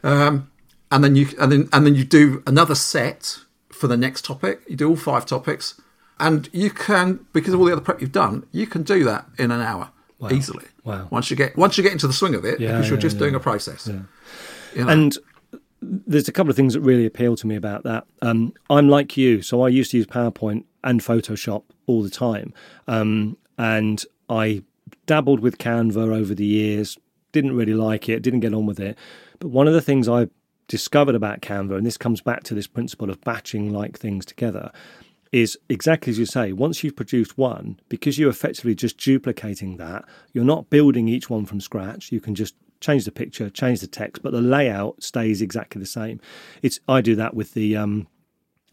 [0.04, 0.50] Um,
[0.91, 3.39] and then you and then and then you do another set
[3.70, 4.62] for the next topic.
[4.68, 5.80] You do all five topics,
[6.20, 9.26] and you can because of all the other prep you've done, you can do that
[9.38, 9.89] in an hour
[10.32, 10.65] easily.
[10.84, 11.08] Wow.
[11.12, 13.02] Once you get once you get into the swing of it, Yeah, because you're yeah,
[13.02, 13.20] just yeah.
[13.20, 13.88] doing a process.
[13.88, 14.06] You
[14.86, 14.89] know?
[14.89, 15.18] And
[15.86, 18.06] there's a couple of things that really appeal to me about that.
[18.21, 22.54] Um, I'm like you, so I used to use PowerPoint and Photoshop all the time,
[22.88, 24.63] um, and I
[25.06, 26.98] dabbled with Canva over the years.
[27.32, 28.21] Didn't really like it.
[28.21, 28.98] Didn't get on with it.
[29.39, 30.28] But one of the things I
[30.67, 34.71] discovered about Canva, and this comes back to this principle of batching like things together,
[35.32, 36.54] is exactly as you say.
[36.54, 41.45] Once you've produced one, because you're effectively just duplicating that, you're not building each one
[41.45, 42.12] from scratch.
[42.12, 45.88] You can just change the picture, change the text, but the layout stays exactly the
[45.88, 46.19] same.
[46.62, 48.08] It's I do that with the um,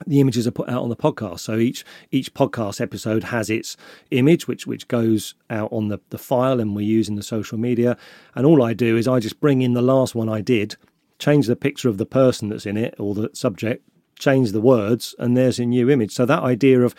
[0.06, 1.40] the images are put out on the podcast.
[1.40, 3.76] So each each podcast episode has its
[4.10, 7.58] image, which which goes out on the, the file, and we use in the social
[7.58, 7.96] media.
[8.34, 10.76] And all I do is I just bring in the last one I did,
[11.18, 15.14] change the picture of the person that's in it or the subject, change the words,
[15.18, 16.12] and there's a new image.
[16.12, 16.94] So that idea of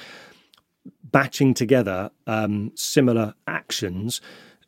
[1.03, 4.19] batching together um, similar actions,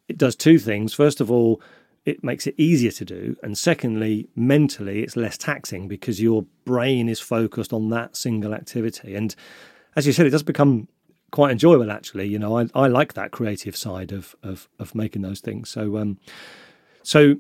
[0.08, 0.94] it does two things.
[0.94, 1.60] First of all,
[2.06, 3.36] it makes it easier to do.
[3.42, 9.16] And secondly, mentally, it's less taxing because your brain is focused on that single activity.
[9.16, 9.36] And
[9.96, 10.88] as you said, it does become
[11.32, 12.28] quite enjoyable, actually.
[12.28, 15.70] You know, I, I like that creative side of, of, of making those things.
[15.70, 16.20] So, um,
[17.02, 17.38] so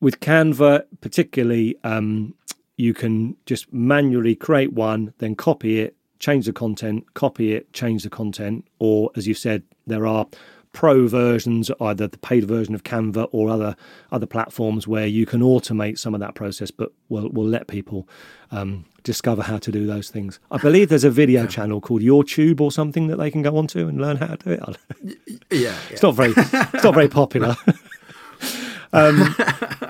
[0.00, 2.34] with Canva, particularly, um,
[2.76, 8.02] you can just manually create one, then copy it, change the content, copy it, change
[8.02, 8.66] the content.
[8.78, 10.26] Or, as you said, there are
[10.72, 13.76] pro versions, either the paid version of Canva or other
[14.12, 18.08] other platforms where you can automate some of that process, but we'll, we'll let people
[18.50, 20.38] um, discover how to do those things.
[20.50, 23.88] I believe there's a video channel called YouTube or something that they can go onto
[23.88, 25.40] and learn how to do it.
[25.50, 27.56] yeah, It's not very it's not very popular.
[28.92, 29.34] um,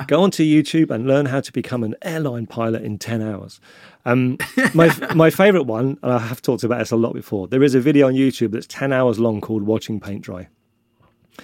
[0.07, 3.61] go onto YouTube and learn how to become an airline pilot in ten hours.
[4.07, 4.38] Um,
[4.73, 7.49] my my favorite one, and I have talked about this a lot before.
[7.49, 10.49] There is a video on YouTube that's ten hours long called "Watching Paint Dry."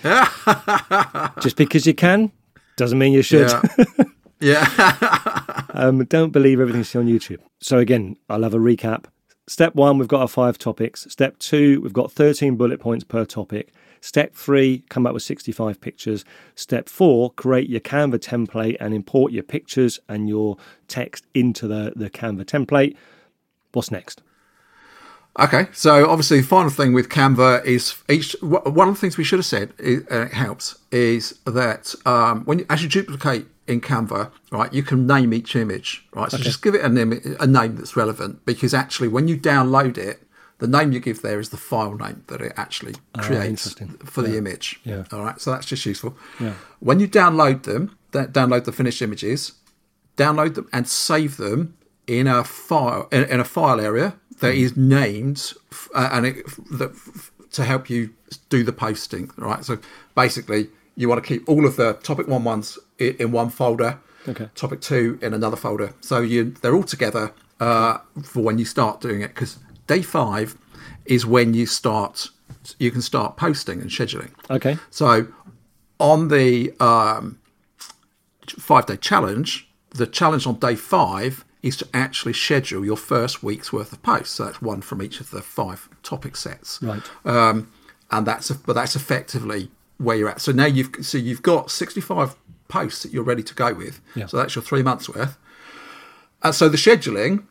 [1.40, 2.32] Just because you can
[2.76, 3.50] doesn't mean you should.
[3.50, 3.98] yeah,
[4.40, 5.62] yeah.
[5.76, 7.36] Um, don't believe everything you see on YouTube.
[7.60, 9.04] So again, I'll have a recap.
[9.46, 11.06] Step one, we've got our five topics.
[11.10, 13.74] Step two, we've got 13 bullet points per topic.
[14.00, 16.24] Step three, come up with 65 pictures.
[16.54, 20.56] Step four, create your Canva template and import your pictures and your
[20.88, 22.96] text into the, the Canva template.
[23.72, 24.22] What's next?
[25.38, 28.34] Okay, so obviously, the final thing with Canva is each.
[28.40, 32.60] One of the things we should have said, and it helps, is that um, when
[32.60, 36.30] you, as you duplicate in Canva, right, you can name each image, right.
[36.30, 39.98] So just give it a name, a name that's relevant, because actually, when you download
[39.98, 40.22] it,
[40.58, 44.06] the name you give there is the file name that it actually creates interesting.
[44.06, 44.80] for the image.
[44.84, 45.04] Yeah.
[45.12, 46.16] All right, so that's just useful.
[46.40, 46.54] Yeah.
[46.80, 49.52] When you download them, download the finished images,
[50.16, 54.76] download them and save them in a file in, in a file area that is
[54.76, 55.52] named
[55.94, 56.46] uh, and it,
[56.78, 56.92] that,
[57.52, 58.10] to help you
[58.48, 59.30] do the posting.
[59.36, 59.64] Right.
[59.64, 59.78] So
[60.14, 63.98] basically, you want to keep all of the topic one ones in, in one folder.
[64.28, 64.48] Okay.
[64.54, 65.94] Topic two in another folder.
[66.00, 70.56] So you they're all together uh, for when you start doing it because day five
[71.04, 72.28] is when you start.
[72.78, 74.30] You can start posting and scheduling.
[74.50, 74.76] Okay.
[74.90, 75.28] So
[76.00, 77.38] on the um,
[78.48, 83.72] five day challenge, the challenge on day five is to actually schedule your first week's
[83.72, 84.34] worth of posts.
[84.34, 86.80] So that's one from each of the five topic sets.
[86.80, 87.02] Right.
[87.24, 87.72] Um,
[88.10, 90.40] and that's but that's effectively where you're at.
[90.40, 92.36] So now you've so you've got 65
[92.68, 94.00] posts that you're ready to go with.
[94.14, 94.26] Yeah.
[94.26, 95.36] So that's your three months worth.
[96.42, 97.44] And so the scheduling.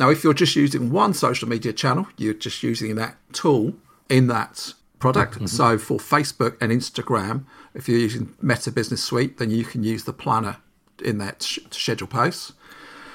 [0.00, 3.74] Now, if you're just using one social media channel, you're just using that tool
[4.08, 5.48] in that product.
[5.48, 10.04] So for Facebook and Instagram, if you're using Meta Business Suite, then you can use
[10.04, 10.56] the planner
[11.04, 12.52] in that sh- to schedule posts.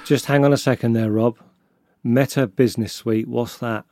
[0.08, 1.38] Just hang on a second there, Rob.
[2.04, 3.84] Meta Business Suite, what's that?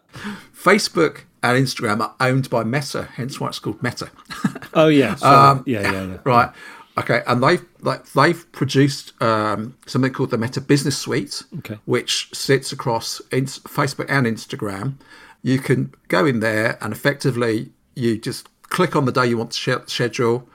[0.56, 4.10] Facebook and Instagram are owned by Meta, hence why it's called Meta.
[4.78, 5.62] Oh yeah, sorry.
[5.68, 6.18] yeah, yeah, yeah.
[6.26, 6.52] right.
[6.98, 11.78] Okay, and they've like they've produced um, something called the Meta Business Suite, Okay.
[11.86, 14.96] which sits across in- Facebook and Instagram.
[15.44, 19.52] You can go in there and effectively you just click on the day you want
[19.54, 20.50] to sch- schedule,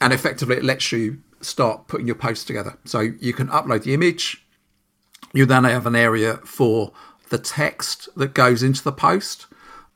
[0.00, 2.78] and effectively it lets you start putting your posts together.
[2.86, 4.42] So you can upload the image.
[5.32, 6.92] You then have an area for
[7.28, 9.46] the text that goes into the post.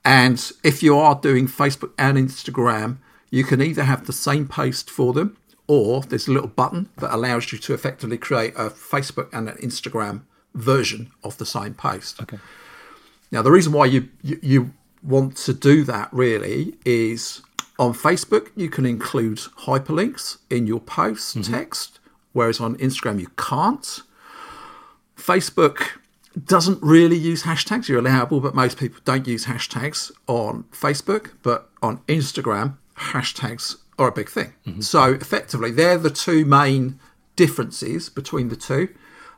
[0.05, 2.99] And if you are doing Facebook and Instagram,
[3.31, 7.15] you can either have the same post for them or there's a little button that
[7.15, 12.21] allows you to effectively create a Facebook and an Instagram version of the same post.
[12.21, 12.39] Okay.
[13.31, 17.43] Now, the reason why you, you, you want to do that really is
[17.79, 21.53] on Facebook, you can include hyperlinks in your post mm-hmm.
[21.53, 22.01] text,
[22.33, 24.03] whereas on Instagram, you can't.
[25.21, 25.99] Facebook
[26.45, 27.89] doesn't really use hashtags.
[27.89, 31.33] You're allowable, but most people don't use hashtags on Facebook.
[31.43, 34.53] But on Instagram, hashtags are a big thing.
[34.83, 36.99] So effectively, they're the two main
[37.37, 38.89] differences between the two.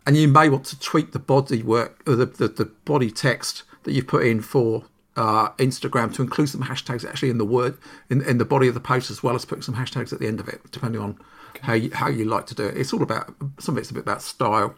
[0.07, 3.63] And you may want to tweak the body work or the, the, the body text
[3.85, 4.85] that you put in for
[5.17, 7.77] uh, Instagram to include some hashtags actually in the word
[8.09, 10.27] in, in the body of the post as well as putting some hashtags at the
[10.27, 11.19] end of it, depending on
[11.61, 12.77] how you, how you like to do it.
[12.77, 14.75] It's all about some of it's a bit about style.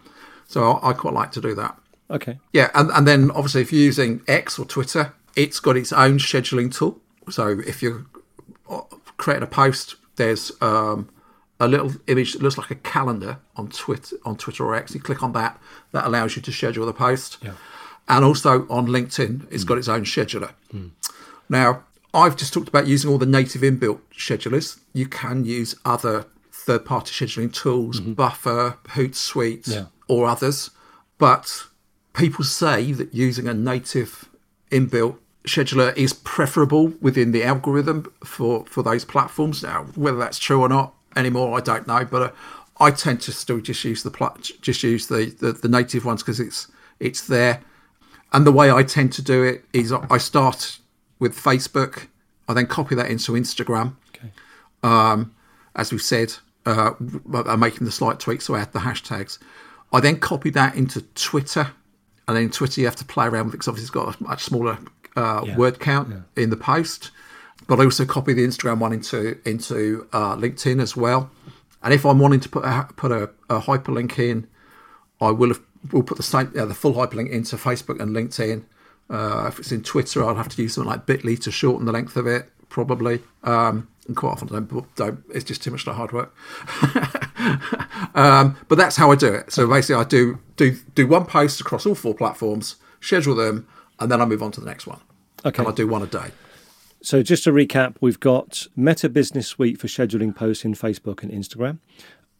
[0.47, 1.79] So I, I quite like to do that.
[2.11, 2.39] Okay.
[2.53, 6.19] Yeah, and, and then obviously if you're using X or Twitter, it's got its own
[6.19, 7.01] scheduling tool.
[7.31, 8.05] So if you're
[8.69, 8.83] uh,
[9.17, 11.09] creating a post, there's um,
[11.59, 14.95] a little image that looks like a calendar on Twitter on Twitter or X.
[14.95, 15.59] You click on that,
[15.93, 17.39] that allows you to schedule the post.
[17.43, 17.53] Yeah.
[18.07, 20.53] And also on LinkedIn, it's got its own scheduler.
[21.49, 24.79] Now, I've just talked about using all the native inbuilt schedulers.
[24.93, 29.87] You can use other third party scheduling tools, Buffer, Hootsuite, Yeah.
[30.09, 30.71] Or others.
[31.19, 31.65] But
[32.13, 34.29] people say that using a native
[34.71, 39.63] inbuilt scheduler is preferable within the algorithm for, for those platforms.
[39.63, 42.05] Now, whether that's true or not anymore, I don't know.
[42.05, 42.31] But uh,
[42.81, 46.41] I tend to still just use the just use the, the, the native ones because
[46.41, 47.63] it's it's there.
[48.33, 50.79] And the way I tend to do it is I start
[51.21, 52.09] with Facebook,
[52.49, 53.95] I then copy that into Instagram.
[54.09, 54.31] Okay.
[54.83, 55.35] Um,
[55.77, 56.35] as we've said,
[56.67, 56.93] uh,
[57.33, 59.39] I'm making the slight tweaks, so I add the hashtags.
[59.95, 61.71] I then copy that into Twitter,
[62.27, 64.23] and then Twitter you have to play around with it because obviously it's got a
[64.23, 64.79] much smaller
[65.17, 65.57] uh, Yeah.
[65.57, 67.11] word count in the post.
[67.69, 71.31] But I also copy the Instagram one into into uh, LinkedIn as well.
[71.83, 74.47] And if I'm wanting to put a, put a, a hyperlink in,
[75.21, 75.61] I will have,
[75.93, 78.65] will put the same yeah, the full hyperlink into Facebook and LinkedIn.
[79.11, 81.93] Uh, if it's in Twitter, I'll have to use something like Bitly to shorten the
[81.93, 83.23] length of it, probably.
[83.45, 85.25] Um, and quite often, don't, don't.
[85.33, 86.35] It's just too much hard work.
[88.15, 89.53] um, but that's how I do it.
[89.53, 93.67] So basically, I do do do one post across all four platforms, schedule them,
[93.99, 95.01] and then I move on to the next one.
[95.45, 95.63] Okay.
[95.63, 96.31] And I do one a day.
[97.03, 101.31] So just to recap, we've got Meta Business Suite for scheduling posts in Facebook and
[101.31, 101.79] Instagram.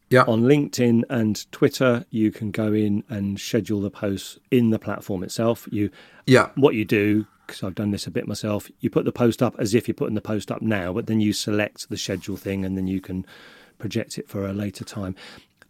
[0.09, 0.23] Yeah.
[0.27, 5.23] On LinkedIn and Twitter, you can go in and schedule the posts in the platform
[5.23, 5.67] itself.
[5.71, 5.89] You
[6.25, 6.49] Yeah.
[6.55, 8.69] what you do because I've done this a bit myself.
[8.79, 11.19] You put the post up as if you're putting the post up now, but then
[11.21, 13.25] you select the schedule thing and then you can
[13.77, 15.15] project it for a later time.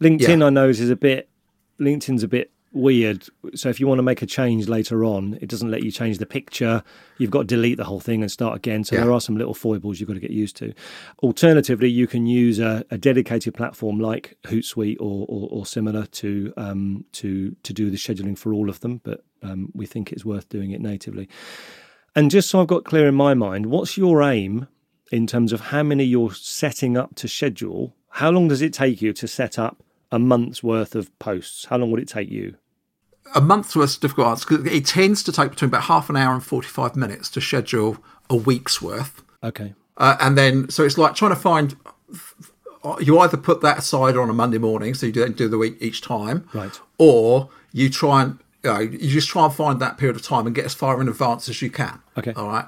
[0.00, 0.46] LinkedIn, Yeah.
[0.46, 1.28] I know, is a bit.
[1.80, 3.26] LinkedIn's a bit weird.
[3.54, 6.18] So if you want to make a change later on, it doesn't let you change
[6.18, 6.82] the picture.
[7.18, 8.84] You've got to delete the whole thing and start again.
[8.84, 9.02] So Yeah.
[9.02, 10.72] there are some little foibles you've got to get used to.
[11.22, 16.52] Alternatively, you can use a, a dedicated platform like Hootsuite or, or, or similar to
[16.56, 19.00] um, to to do the scheduling for all of them.
[19.02, 21.28] But um, we think it's worth doing it natively.
[22.14, 24.68] And just so I've got clear in my mind, what's your aim
[25.12, 27.94] in terms of how many you're setting up to schedule?
[28.10, 31.66] How long does it take you to set up a month's worth of posts?
[31.66, 32.56] How long would it take you?
[33.34, 36.16] A month's worth of difficult answers because it tends to take between about half an
[36.16, 37.98] hour and 45 minutes to schedule
[38.30, 39.22] a week's worth.
[39.42, 39.74] Okay.
[39.98, 41.76] Uh, and then, so it's like trying to find,
[43.00, 45.76] you either put that aside on a Monday morning, so you don't do the week
[45.80, 46.78] each time, Right.
[46.98, 50.46] or you try and, you, know, you just try and find that period of time
[50.46, 52.00] and get as far in advance as you can.
[52.16, 52.32] Okay.
[52.36, 52.66] All right.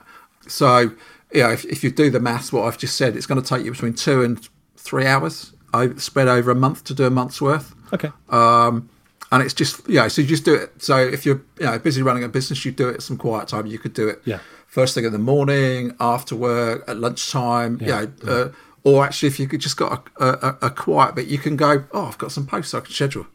[0.48, 0.90] So,
[1.32, 3.46] you know, if, if you do the maths, what I've just said, it's going to
[3.46, 7.10] take you between two and three hours o- spread over a month to do a
[7.10, 8.10] month's worth Okay.
[8.30, 8.88] um,
[9.30, 10.08] and it's just yeah.
[10.08, 10.82] So you just do it.
[10.82, 13.48] So if you're you know busy running a business, you do it at some quiet
[13.48, 13.66] time.
[13.66, 14.38] You could do it Yeah.
[14.66, 17.78] first thing in the morning, after work, at lunchtime.
[17.80, 18.48] Yeah, You know, uh,
[18.84, 21.84] or actually if you could just got a, a, a quiet bit, you can go.
[21.92, 23.26] Oh, I've got some posts I can schedule.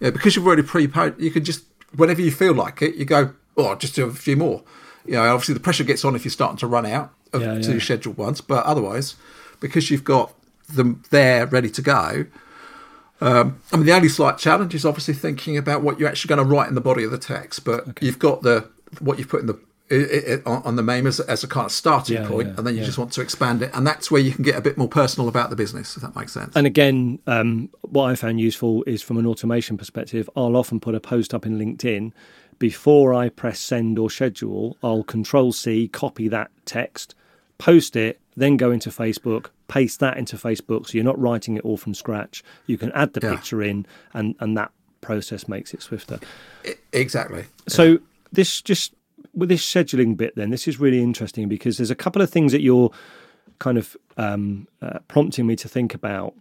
[0.00, 1.14] Yeah, because you've already prepaid.
[1.18, 3.34] You can just whenever you feel like it, you go.
[3.56, 4.62] Oh, I'll just do a few more.
[5.04, 7.54] You know, obviously the pressure gets on if you're starting to run out of Yeah,
[7.58, 7.78] yeah.
[7.78, 9.16] scheduled ones, but otherwise,
[9.60, 10.32] because you've got
[10.68, 12.24] them there ready to go,
[13.22, 16.54] I mean, the only slight challenge is obviously thinking about what you're actually going to
[16.54, 17.64] write in the body of the text.
[17.64, 18.68] But you've got the
[19.00, 19.58] what you put in the
[19.92, 22.66] it, it, on the MAME as, as a kind of starting Yeah, point, yeah, and
[22.66, 22.86] then you yeah.
[22.86, 25.28] just want to expand it, and that's where you can get a bit more personal
[25.28, 26.56] about the business, if that makes sense.
[26.56, 30.94] And again, um, what I found useful is from an automation perspective, I'll often put
[30.94, 32.12] a post up in LinkedIn.
[32.58, 37.14] Before I press send or schedule, I'll control C, copy that text,
[37.58, 40.86] post it, then go into Facebook, paste that into Facebook.
[40.86, 42.42] So you're not writing it all from scratch.
[42.66, 43.34] You can add the Yeah.
[43.34, 44.70] picture in, and, and that
[45.00, 46.18] process makes it swifter.
[46.92, 47.44] Exactly.
[47.68, 47.98] So
[48.32, 48.94] this just
[49.34, 52.52] with this scheduling bit, then this is really interesting because there's a couple of things
[52.52, 52.90] that you're
[53.58, 56.34] kind of um, uh, prompting me to think about.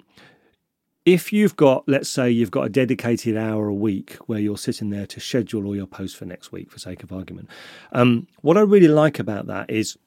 [1.05, 4.89] If you've got, let's say, you've got a dedicated hour a week where you're sitting
[4.91, 7.49] there to schedule all your posts for next week, for sake of argument,
[7.93, 9.97] um, what I really like about that is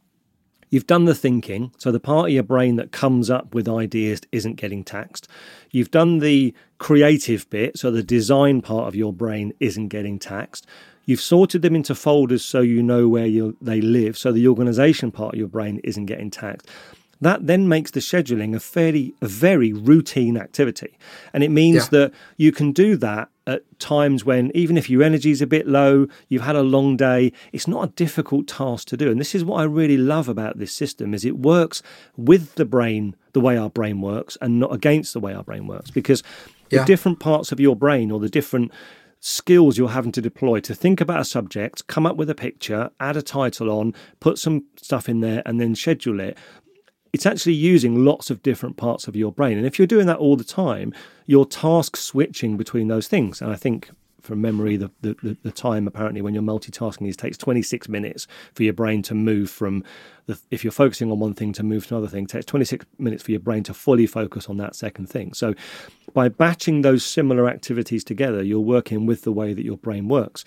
[0.74, 4.22] You've done the thinking, so the part of your brain that comes up with ideas
[4.32, 5.28] isn't getting taxed.
[5.70, 10.66] You've done the creative bit, so the design part of your brain isn't getting taxed.
[11.04, 15.34] You've sorted them into folders so you know where they live, so the organization part
[15.34, 16.68] of your brain isn't getting taxed.
[17.20, 20.98] That then makes the scheduling a fairly, a very routine activity.
[21.32, 21.88] And it means Yeah.
[22.00, 25.66] that you can do that at times when, even if your energy is a bit
[25.66, 29.10] low, you've had a long day, it's not a difficult task to do.
[29.10, 31.82] And this is what I really love about this system is it works
[32.16, 35.66] with the brain the way our brain works and not against the way our brain
[35.66, 35.90] works.
[35.90, 36.22] Because
[36.70, 38.72] the different parts of your brain or the different
[39.20, 42.90] skills you're having to deploy to think about a subject, come up with a picture,
[43.00, 46.36] add a title on, put some stuff in there, and then schedule it.
[47.14, 49.56] It's actually using lots of different parts of your brain.
[49.56, 50.92] And if you're doing that all the time,
[51.26, 53.40] you're task switching between those things.
[53.40, 53.88] And I think
[54.20, 58.64] from memory, the, the, the- time apparently when you're multitasking is takes 26 minutes for
[58.64, 59.84] your brain to move from
[60.26, 62.84] the, if you're focusing on one thing to move to another thing, it takes 26
[62.98, 65.34] minutes for your brain to fully focus on that second thing.
[65.34, 65.54] So
[66.14, 70.44] by batching those similar activities together, you're working with the way that your brain works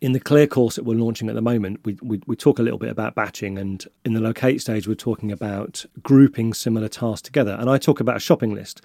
[0.00, 2.62] in the clear course that we're launching at the moment we, we, we talk a
[2.62, 7.22] little bit about batching and in the locate stage we're talking about grouping similar tasks
[7.22, 7.56] together.
[7.58, 8.80] And i talk about a shopping list.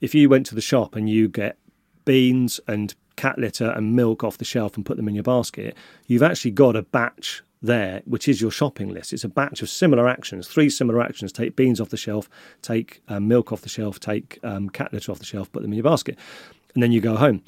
[0.00, 1.58] If you went to the shop and you get
[2.04, 5.76] beans and cat litter and milk off the shelf and put them in your basket
[6.06, 9.12] you've actually got a batch there which is your shopping list.
[9.12, 10.46] It's a batch of similar actions.
[10.46, 11.32] Three similar actions.
[11.32, 12.30] Take beans off the shelf
[12.62, 15.72] take um, milk off the shelf take um, cat litter off the shelf put them
[15.72, 16.18] in your basket.
[16.74, 17.42] And then you go home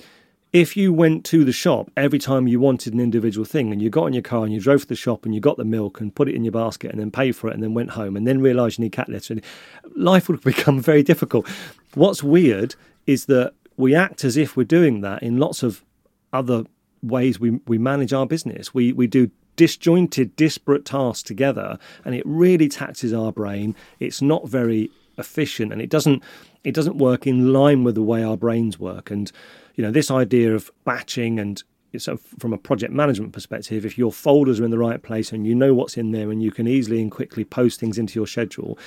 [0.53, 3.89] if you went to the shop every time you wanted an individual thing and you
[3.89, 6.01] got in your car and you drove to the shop and you got the milk
[6.01, 8.17] and put it in your basket and then paid for it and then went home
[8.17, 9.37] and then realised you need cat litter,
[9.95, 11.49] life would become very difficult.
[11.95, 12.75] What's weird
[13.07, 15.85] is that we act as if we're doing that in lots of
[16.33, 16.65] other
[17.03, 18.75] ways we, we manage our business.
[18.75, 23.77] We, we do disjointed, disparate tasks together and it really taxes our brain.
[24.01, 26.23] It's not very efficient and it doesn't
[26.63, 29.31] it doesn't work in line with the way our brains work and
[29.81, 31.63] you know this idea of batching and
[31.97, 35.47] so from a project management perspective if your folders are in the right place and
[35.47, 38.27] you know what's in there and you can easily and quickly post things into your
[38.27, 38.79] schedule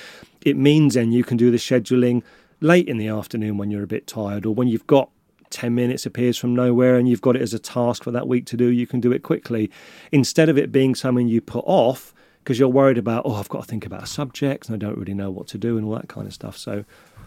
[0.42, 2.22] it means then you can do the scheduling
[2.60, 5.10] late in the afternoon when you're a bit tired or when you've got
[5.50, 8.46] 10 minutes appears from nowhere and you've got it as a task for that week
[8.46, 9.68] to do you can do it quickly
[10.12, 12.14] instead of it being something you put off
[12.44, 14.96] because you're worried about oh i've got to think about a subject and i don't
[14.96, 16.84] really know what to do and all that kind of stuff so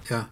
[0.09, 0.25] Yeah.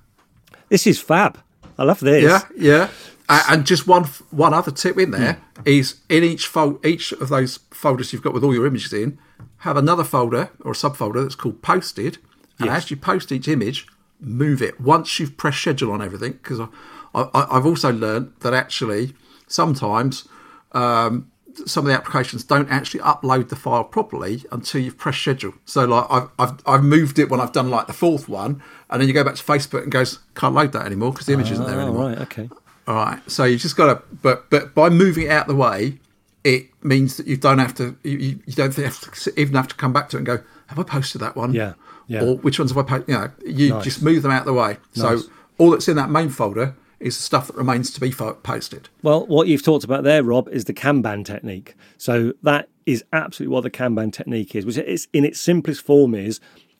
[0.69, 1.37] this is fab.
[1.77, 2.23] I love this.
[2.23, 2.89] Yeah, yeah.
[3.27, 7.57] And just one one other tip in there is in each fold, each of those
[7.71, 9.17] folders you've got with all your images in,
[9.59, 12.17] have another folder or a subfolder that's called posted.
[12.59, 12.83] And Yes.
[12.85, 13.87] as you post each image,
[14.19, 16.33] move it once you've pressed schedule on everything.
[16.33, 16.67] Because I,
[17.13, 19.13] I, I've also learned that actually
[19.47, 20.27] sometimes
[20.71, 21.31] um,
[21.65, 25.53] some of the applications don't actually upload the file properly until you've pressed schedule.
[25.65, 29.01] So like I've, I've I've moved it when I've done like the fourth one, and
[29.01, 31.51] then you go back to Facebook and goes can't load that anymore because the image
[31.51, 32.09] isn't there Oh, anymore.
[32.09, 32.49] right, okay.
[32.87, 33.31] All right.
[33.31, 35.97] So you just got to, but but by moving it out of the way,
[36.43, 39.75] it means that you don't have to, you, you don't have to even have to
[39.75, 41.53] come back to it and go, have I posted that one?
[41.53, 41.73] Yeah,
[42.07, 42.23] yeah.
[42.23, 43.09] Or which ones have I posted?
[43.09, 43.83] You know, you Nice.
[43.83, 44.77] just move them out of the way.
[44.93, 45.21] So
[45.57, 46.75] all that's in that main folder
[47.05, 48.89] is the stuff that remains to be posted.
[49.03, 51.75] Well, what you've talked about there, Rob, is the Kanban technique.
[51.99, 56.15] So that is absolutely what the Kanban technique is, which is in its simplest form
[56.15, 56.39] is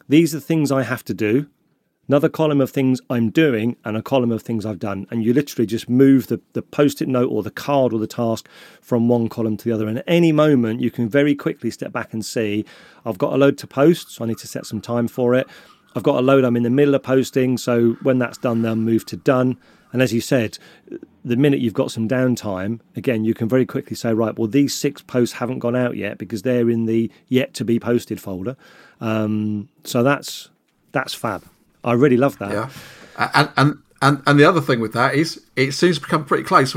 [0.09, 1.47] these are the things I have to do,
[2.07, 5.05] another column of things I'm doing, and a column of things I've done.
[5.11, 8.49] And you literally just move the, the post-it note or the card or the task
[8.81, 9.87] from one column to the other.
[9.87, 12.65] And at any moment you can very quickly step back and see,
[13.05, 15.47] I've got a load to post, so I need to set some time for it.
[15.95, 18.75] I've got a load I'm in the middle of posting, so when that's done, they'll
[18.75, 19.57] move to done.
[19.95, 20.57] And as you said,
[21.23, 24.75] the minute you've got some downtime, again, you can very quickly say, right, well, these
[24.75, 28.57] six posts haven't gone out yet because they're in the yet to be posted folder.
[28.99, 30.49] Um, so that's
[30.91, 31.45] that's fab.
[31.85, 32.51] I really love that.
[32.51, 32.69] Yeah.
[33.17, 36.43] And, and, and, and the other thing with that is it seems to become pretty
[36.43, 36.75] close,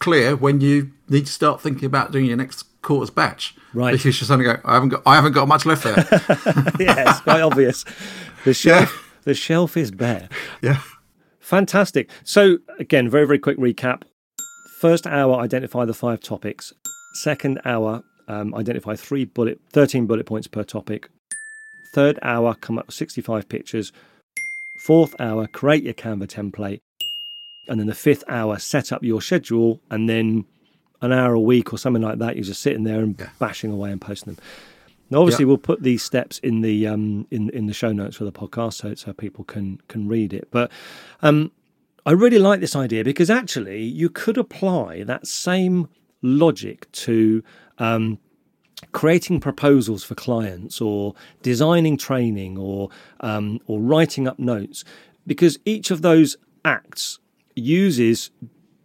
[0.00, 3.92] clear when you need to start thinking about doing your next quarter's batch, Right.
[3.92, 5.96] Because you're suddenly go, I haven't got, I haven't got much left there.
[6.80, 7.84] yeah, it's quite obvious.
[8.44, 10.28] The shelf, the shelf is bare.
[10.62, 10.80] yeah,
[11.46, 12.10] Fantastic.
[12.24, 14.02] So, again, very, very quick recap.
[14.80, 16.72] First hour, identify the five topics.
[17.22, 21.08] Second hour, um, identify three bullet, 13 bullet points per topic.
[21.94, 23.92] Third hour, come up with 65 pictures.
[24.86, 26.80] Fourth hour, create your Canva template.
[27.68, 29.78] And then the fifth hour, set up your schedule.
[29.88, 30.46] And then
[31.00, 33.28] an hour a week or something like that, you're just sitting there and Yeah.
[33.38, 34.42] bashing away and posting them.
[35.10, 38.24] Now, obviously, we'll put these steps in the um, in in the show notes for
[38.24, 40.48] the podcast, so so people can can read it.
[40.50, 40.70] But
[41.22, 41.52] um,
[42.04, 45.88] I really like this idea because actually, you could apply that same
[46.22, 47.42] logic to
[47.78, 48.18] um,
[48.92, 52.90] creating proposals for clients, or designing training, or
[53.20, 54.84] um, or writing up notes,
[55.26, 57.20] because each of those acts
[57.54, 58.30] uses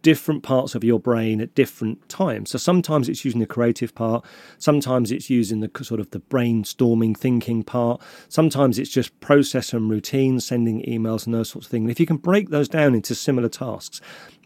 [0.02, 2.50] different parts of your brain at different times.
[2.50, 4.24] So sometimes it's using the creative part,
[4.58, 9.88] sometimes it's using the sort of the brainstorming thinking part, sometimes it's just process and
[9.88, 11.84] routine, sending emails and those sorts of things.
[11.84, 14.00] And if you can break those down into similar tasks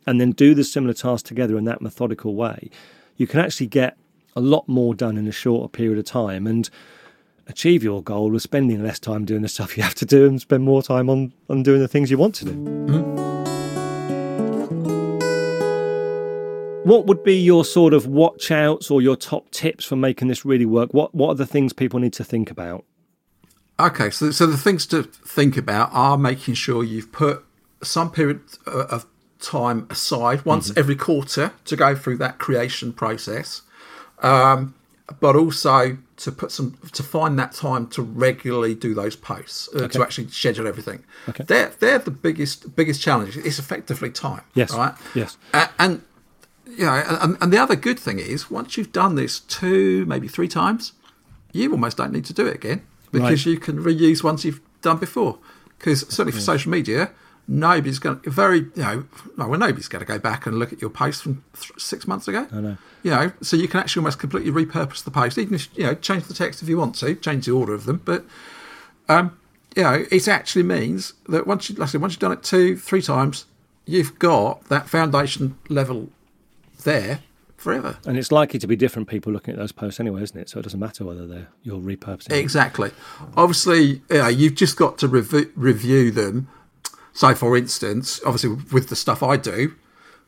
[0.07, 2.71] and then do the similar tasks together in that methodical way,
[3.17, 3.97] you can actually get
[4.37, 6.69] a lot more done in a shorter period of time and
[7.49, 10.41] achieve your goal of spending less time doing the stuff you have to do and
[10.41, 12.53] spend more time on, on doing the things you want to do.
[12.53, 13.46] Mm-hmm.
[16.87, 20.45] What would be your sort of watch outs or your top tips for making this
[20.45, 20.95] really work?
[20.95, 22.85] What what are the things people need to think about?
[23.81, 27.45] Okay, so so the things to think about are making sure you've put
[27.83, 29.05] some period uh, of
[29.41, 33.63] time aside once every quarter to go through that creation process,
[34.23, 34.73] um,
[35.19, 39.89] but also to put some to find that time to regularly do those posts uh,
[39.89, 41.03] to actually schedule everything.
[41.29, 41.43] Okay.
[41.43, 43.37] They're they're the biggest biggest challenge.
[43.39, 44.43] It's effectively time.
[44.55, 44.73] Yes.
[44.73, 44.95] Right.
[45.17, 45.37] Yes.
[45.53, 46.03] A- and
[46.77, 50.29] you know, and, and the other good thing is once you've done this two, maybe
[50.29, 50.93] three times,
[51.53, 53.53] you almost don't need to do it again because Right.
[53.53, 55.39] you can reuse ones you've done before.
[55.79, 57.11] Because certainly for social media,
[57.49, 59.05] nobody's going to very you know
[59.37, 62.27] well nobody's going to go back and look at your post from th- six months
[62.29, 62.47] ago.
[62.53, 62.77] I know.
[63.03, 65.95] You know, so you can actually almost completely repurpose the post, even if you know
[65.95, 68.25] change the text if you want to, change the order of them, but
[69.09, 69.39] um,
[69.77, 72.43] you know, it actually means that once you, like I said, once you've done it
[72.43, 73.45] two, three times,
[73.85, 76.09] you've got that foundation level
[76.87, 77.21] there
[77.59, 77.99] forever.
[78.07, 80.49] And it's likely to be different people looking at those posts anyway, isn't it?
[80.49, 82.33] So it doesn't matter whether they're you're repurposing.
[82.33, 82.91] Exactly.
[83.37, 86.49] Obviously, know, you've just got to rev- review them.
[87.13, 89.75] So, for instance, obviously with the stuff I do,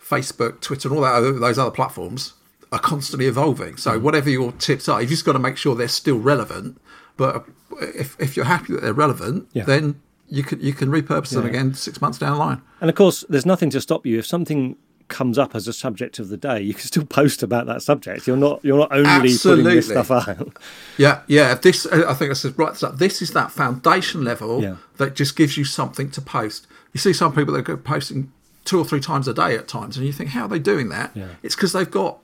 [0.02, 2.32] Facebook, Twitter, and all that other, those other platforms
[2.72, 3.74] are constantly evolving.
[3.74, 3.78] Mm.
[3.80, 6.80] So, whatever your tips are, you've just got to make sure they're still relevant.
[7.16, 7.46] But
[7.80, 9.64] if, if you're happy that they're relevant, Yeah.
[9.64, 12.60] then you can you can repurpose them again six months down the line.
[12.80, 14.76] And of course, there's nothing to stop you if something
[15.08, 16.60] comes up as a subject of the day.
[16.60, 18.26] You can still post about that subject.
[18.26, 20.56] You're not you're not only putting this stuff out.
[20.96, 21.54] Yeah, yeah.
[21.54, 22.74] This I think I said right.
[22.94, 24.76] This is that foundation level Yeah.
[24.98, 26.66] that just gives you something to post.
[26.92, 28.32] You see some people that are posting
[28.64, 30.88] two or three times a day at times, and you think, how are they doing
[30.90, 31.10] that?
[31.14, 31.28] Yeah.
[31.42, 32.18] It's because they've got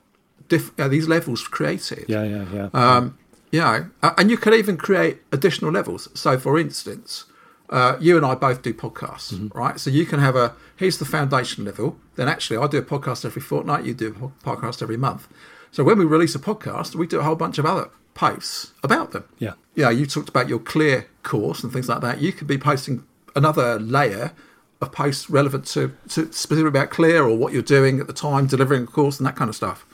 [0.47, 2.05] diff- you know, these levels created.
[2.07, 2.69] Yeah, yeah, yeah.
[2.73, 3.17] Um,
[3.51, 6.07] you know, uh, and you could even create additional levels.
[6.13, 7.25] So, for instance,
[7.69, 9.57] uh, you and I both do podcasts, Mm-hmm.
[9.57, 9.79] right?
[9.79, 11.97] So you can have a here's the foundation level.
[12.15, 13.85] Then actually, I do a podcast every fortnight.
[13.85, 15.27] You do a podcast every month.
[15.71, 19.11] So when we release a podcast, we do a whole bunch of other posts about
[19.11, 19.25] them.
[19.39, 19.53] Yeah.
[19.75, 22.21] Yeah, you talked about your clear course and things like that.
[22.21, 23.03] You could be posting
[23.35, 24.31] another layer
[24.79, 28.47] of posts relevant to, to specifically about clear or what you're doing at the time,
[28.47, 29.85] delivering a course and that kind of stuff.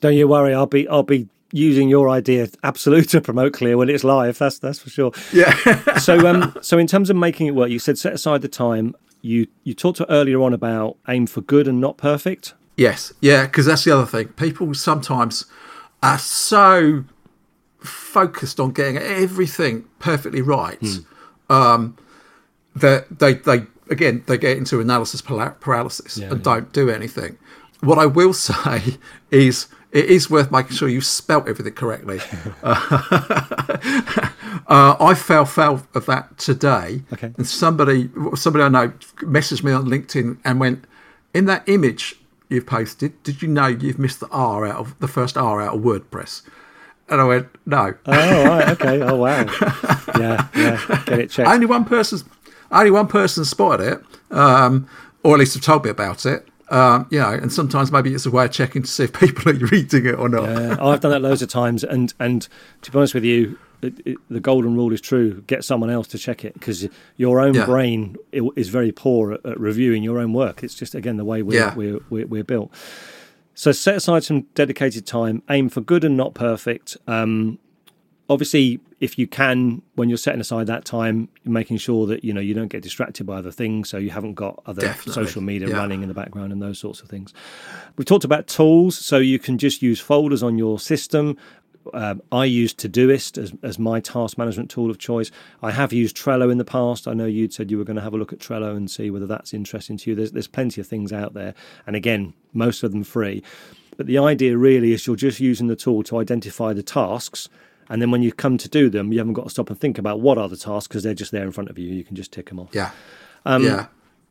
[0.00, 0.54] Don't you worry.
[0.54, 4.38] I'll be I'll be using your idea absolute to promote Clear when it's live.
[4.38, 5.12] That's that's for sure.
[5.32, 5.54] Yeah.
[5.98, 8.94] so um so in terms of making it work, you said set aside the time.
[9.22, 12.54] You you talked earlier on about aim for good and not perfect.
[12.76, 14.28] Yes, yeah, because that's the other thing.
[14.28, 15.44] People sometimes
[16.02, 17.04] are so
[17.80, 20.82] focused on getting everything perfectly right
[21.48, 21.96] um,
[22.74, 26.42] that they they again they get into analysis paralysis Yeah, and yeah.
[26.42, 27.36] don't do anything.
[27.80, 28.96] What I will say
[29.30, 32.20] is it is worth making sure you spelt everything correctly.
[34.66, 37.32] Uh, I fell foul of that today, Okay.
[37.36, 38.88] and somebody somebody I know
[39.22, 40.84] messaged me on LinkedIn and went,
[41.34, 42.16] "In that image
[42.48, 45.74] you've posted, did you know you've missed the R out of the first R out
[45.76, 46.42] of WordPress?"
[47.08, 49.02] And I went, "No." Oh right, okay.
[49.02, 49.44] Oh wow.
[50.18, 51.02] Yeah, yeah.
[51.06, 51.48] Get it checked.
[51.48, 52.24] only one person's
[52.70, 54.04] only one person spotted it,
[54.36, 54.86] um,
[55.24, 56.46] or at least have told me about it.
[56.70, 59.50] Um, you know, and sometimes maybe it's a way of checking to see if people
[59.50, 60.48] are reading it or not.
[60.48, 62.46] Uh, I've done that loads of times, and and
[62.82, 65.40] to be honest with you, it, it, the golden rule is true.
[65.48, 67.64] Get someone else to check it because your own Yeah.
[67.66, 70.62] brain is very poor at, at reviewing your own work.
[70.62, 71.74] It's just again the way we're Yeah.
[71.74, 72.72] we're, we're, we're built.
[73.54, 76.96] So set aside some dedicated time, aim for good and not perfect.
[77.06, 77.58] Um,
[78.28, 82.40] obviously, if you can, when you're setting aside that time, making sure that you know
[82.40, 85.12] you don't get distracted by other things, so you haven't got other Definitely.
[85.24, 85.76] social media Yeah.
[85.76, 87.32] running in the background and those sorts of things.
[87.96, 91.36] We've talked about tools, so you can just use folders on your system.
[91.94, 95.30] Um, I use Todoist as, as my task management tool of choice.
[95.62, 97.08] I have used Trello in the past.
[97.08, 99.10] I know you'd said you were going to have a look at Trello and see
[99.10, 100.14] whether that's interesting to you.
[100.14, 101.54] There's, there's plenty of things out there,
[101.86, 103.42] and again, most of them free.
[103.96, 107.48] But the idea really is you're just using the tool to identify the tasks,
[107.90, 109.98] and then when you come to do them, you haven't got to stop and think
[109.98, 111.92] about what are the tasks because they're just there in front of you.
[111.92, 112.70] You can just tick them off.
[112.72, 112.92] Yeah.
[113.44, 113.86] Um, yeah.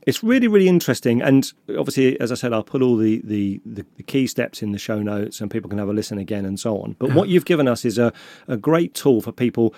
[0.07, 1.21] It's really, really interesting.
[1.21, 4.71] And obviously, as I said, I'll put all the, the, the, the key steps in
[4.71, 6.95] the show notes and people can have a listen again and so on.
[6.97, 8.13] But what you've given us is a,
[8.47, 9.75] a great tool for people.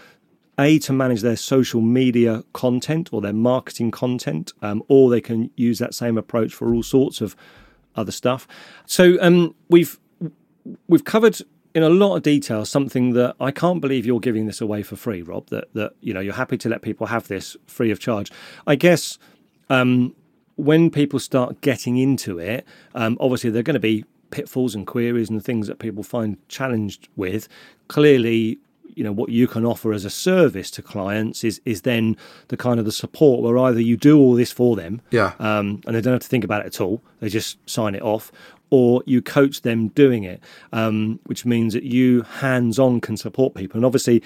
[0.59, 5.49] A, to manage their social media content or their marketing content, um, or they can
[5.55, 7.35] use that same approach for all sorts of
[7.95, 8.47] other stuff.
[8.85, 9.99] So um, we've
[10.87, 11.41] we've covered
[11.73, 14.95] in a lot of detail something that I can't believe you're giving this away for
[14.95, 15.47] free, Rob.
[15.49, 18.31] That that you know you're happy to let people have this free of charge.
[18.67, 19.17] I guess
[19.69, 20.15] um,
[20.55, 22.65] when people start getting into it,
[22.95, 26.37] um, obviously there are going to be pitfalls and queries and things that people find
[26.47, 27.47] challenged with.
[27.87, 28.57] Clearly,
[28.93, 32.17] you know what you can offer as a service to clients is is then
[32.49, 35.33] the kind of the support where either you do all this for them, Yeah.
[35.39, 37.01] um, and they don't have to think about it at all.
[37.21, 38.31] They just sign it off,
[38.71, 40.41] or you coach them doing it,
[40.73, 43.77] um, which means that you hands on can support people.
[43.77, 44.23] And obviously,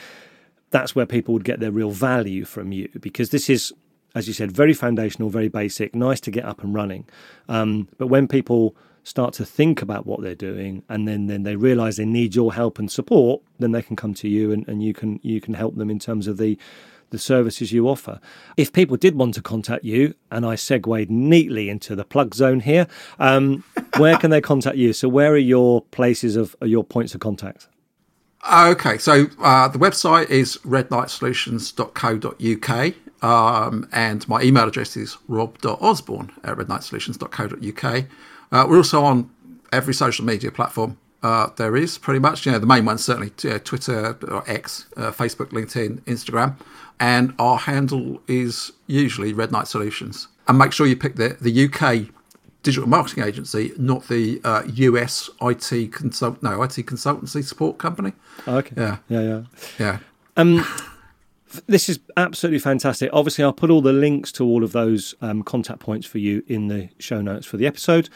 [0.69, 3.73] that's where people would get their real value from you because this is,
[4.13, 7.05] as you said, very foundational, very basic, nice to get up and running.
[7.49, 11.55] Um, but when people start to think about what they're doing and then, then they
[11.55, 14.83] realize they need your help and support, then they can come to you and, and
[14.83, 16.57] you can you can help them in terms of the
[17.09, 18.19] the services you offer.
[18.57, 22.59] If people did want to contact you, and I segued neatly into the plug zone
[22.61, 22.87] here,
[23.19, 23.63] um,
[23.97, 24.93] where can they contact you?
[24.93, 27.67] So, where are your places of your points of contact?
[28.51, 32.93] Okay, so uh, the website is redlightsolutions.co.uk
[33.23, 38.05] um, and my email address is rob.osborne at redlightsolutions.co.uk.
[38.51, 39.31] Uh, we're also on
[39.71, 42.45] every social media platform uh, there is, pretty much.
[42.45, 46.55] You know, the main ones certainly uh, Twitter or X, uh, Facebook, LinkedIn, Instagram.
[46.99, 50.27] And our handle is usually Red Knight Solutions.
[50.47, 52.13] And make sure you pick the, the UK
[52.61, 58.13] digital marketing agency, not the uh, US IT consult no IT consultancy support company.
[58.47, 58.75] Okay.
[58.77, 58.97] Yeah.
[59.09, 59.41] Yeah, yeah.
[59.79, 59.97] Yeah.
[60.37, 60.63] Um,
[61.65, 63.09] this is absolutely fantastic.
[63.11, 66.43] Obviously, I'll put all the links to all of those um, contact points for you
[66.47, 68.09] in the show notes for the episode.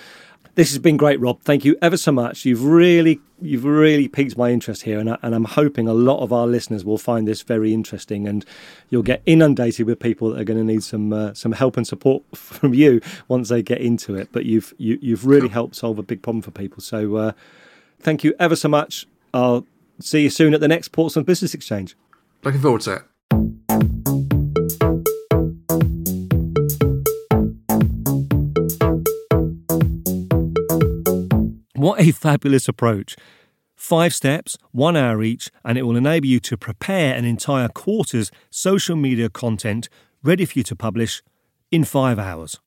[0.59, 1.39] This has been great, Rob.
[1.39, 2.43] Thank you ever so much.
[2.43, 6.19] You've really, you've really piqued my interest here, and, I, and I'm hoping a lot
[6.21, 8.43] of our listeners will find this very interesting, and
[8.89, 11.87] you'll get inundated with people that are going to need some uh, some help and
[11.87, 12.99] support from you
[13.29, 14.33] once they get into it.
[14.33, 16.83] But you've you, you've really helped solve a big problem for people.
[16.83, 17.31] So, uh,
[18.01, 19.07] thank you ever so much.
[19.33, 19.65] I'll
[20.01, 21.95] see you soon at the next Portsmouth Business Exchange.
[22.43, 23.08] Looking forward to it.
[31.89, 33.15] What a fabulous approach.
[33.75, 38.29] Five steps, one hour each, and it will enable you to prepare an entire quarter's
[38.51, 39.89] social media content
[40.21, 41.23] ready for you to publish
[41.71, 42.59] in five hours.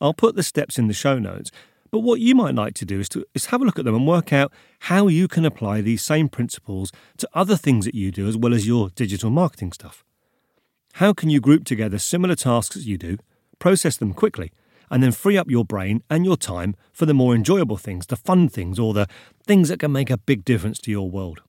[0.00, 1.50] I'll put the steps in the show notes,
[1.90, 3.96] but what you might like to do is to is have a look at them
[3.96, 4.52] and work out
[4.90, 8.54] how you can apply these same principles to other things that you do as well
[8.54, 10.04] as your digital marketing stuff.
[10.92, 13.18] How can you group together similar tasks as you do,
[13.58, 14.52] process them quickly,
[14.90, 18.16] and then free up your brain and your time for the more enjoyable things, the
[18.16, 19.06] fun things, or the
[19.46, 21.42] things that can make a big difference to your world?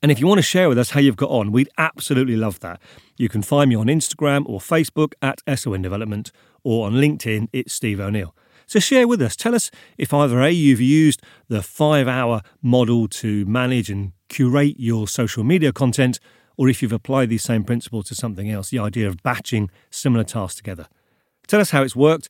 [0.00, 2.60] And if you want to share with us how you've got on, we'd absolutely love
[2.60, 2.80] that.
[3.16, 6.30] You can find me on Instagram or Facebook at SON Development,
[6.62, 8.34] or on LinkedIn, it's Steve O'Neill.
[8.66, 9.34] So share with us.
[9.34, 14.78] Tell us if either A, you've used the five hour model to manage and curate
[14.78, 16.20] your social media content,
[16.56, 20.22] or if you've applied these same principles to something else, the idea of batching similar
[20.22, 20.86] tasks together.
[21.46, 22.28] Tell us how it's worked.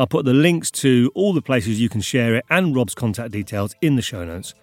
[0.00, 3.32] I'll put the links to all the places you can share it and Rob's contact
[3.32, 4.54] details in the show notes.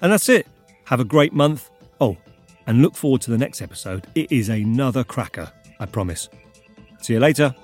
[0.00, 0.46] And that's it.
[0.84, 1.68] Have a great month.
[2.00, 2.16] Oh,
[2.64, 4.06] and look forward to the next episode.
[4.14, 5.50] It is another cracker,
[5.80, 6.28] I promise.
[7.02, 7.56] See you later.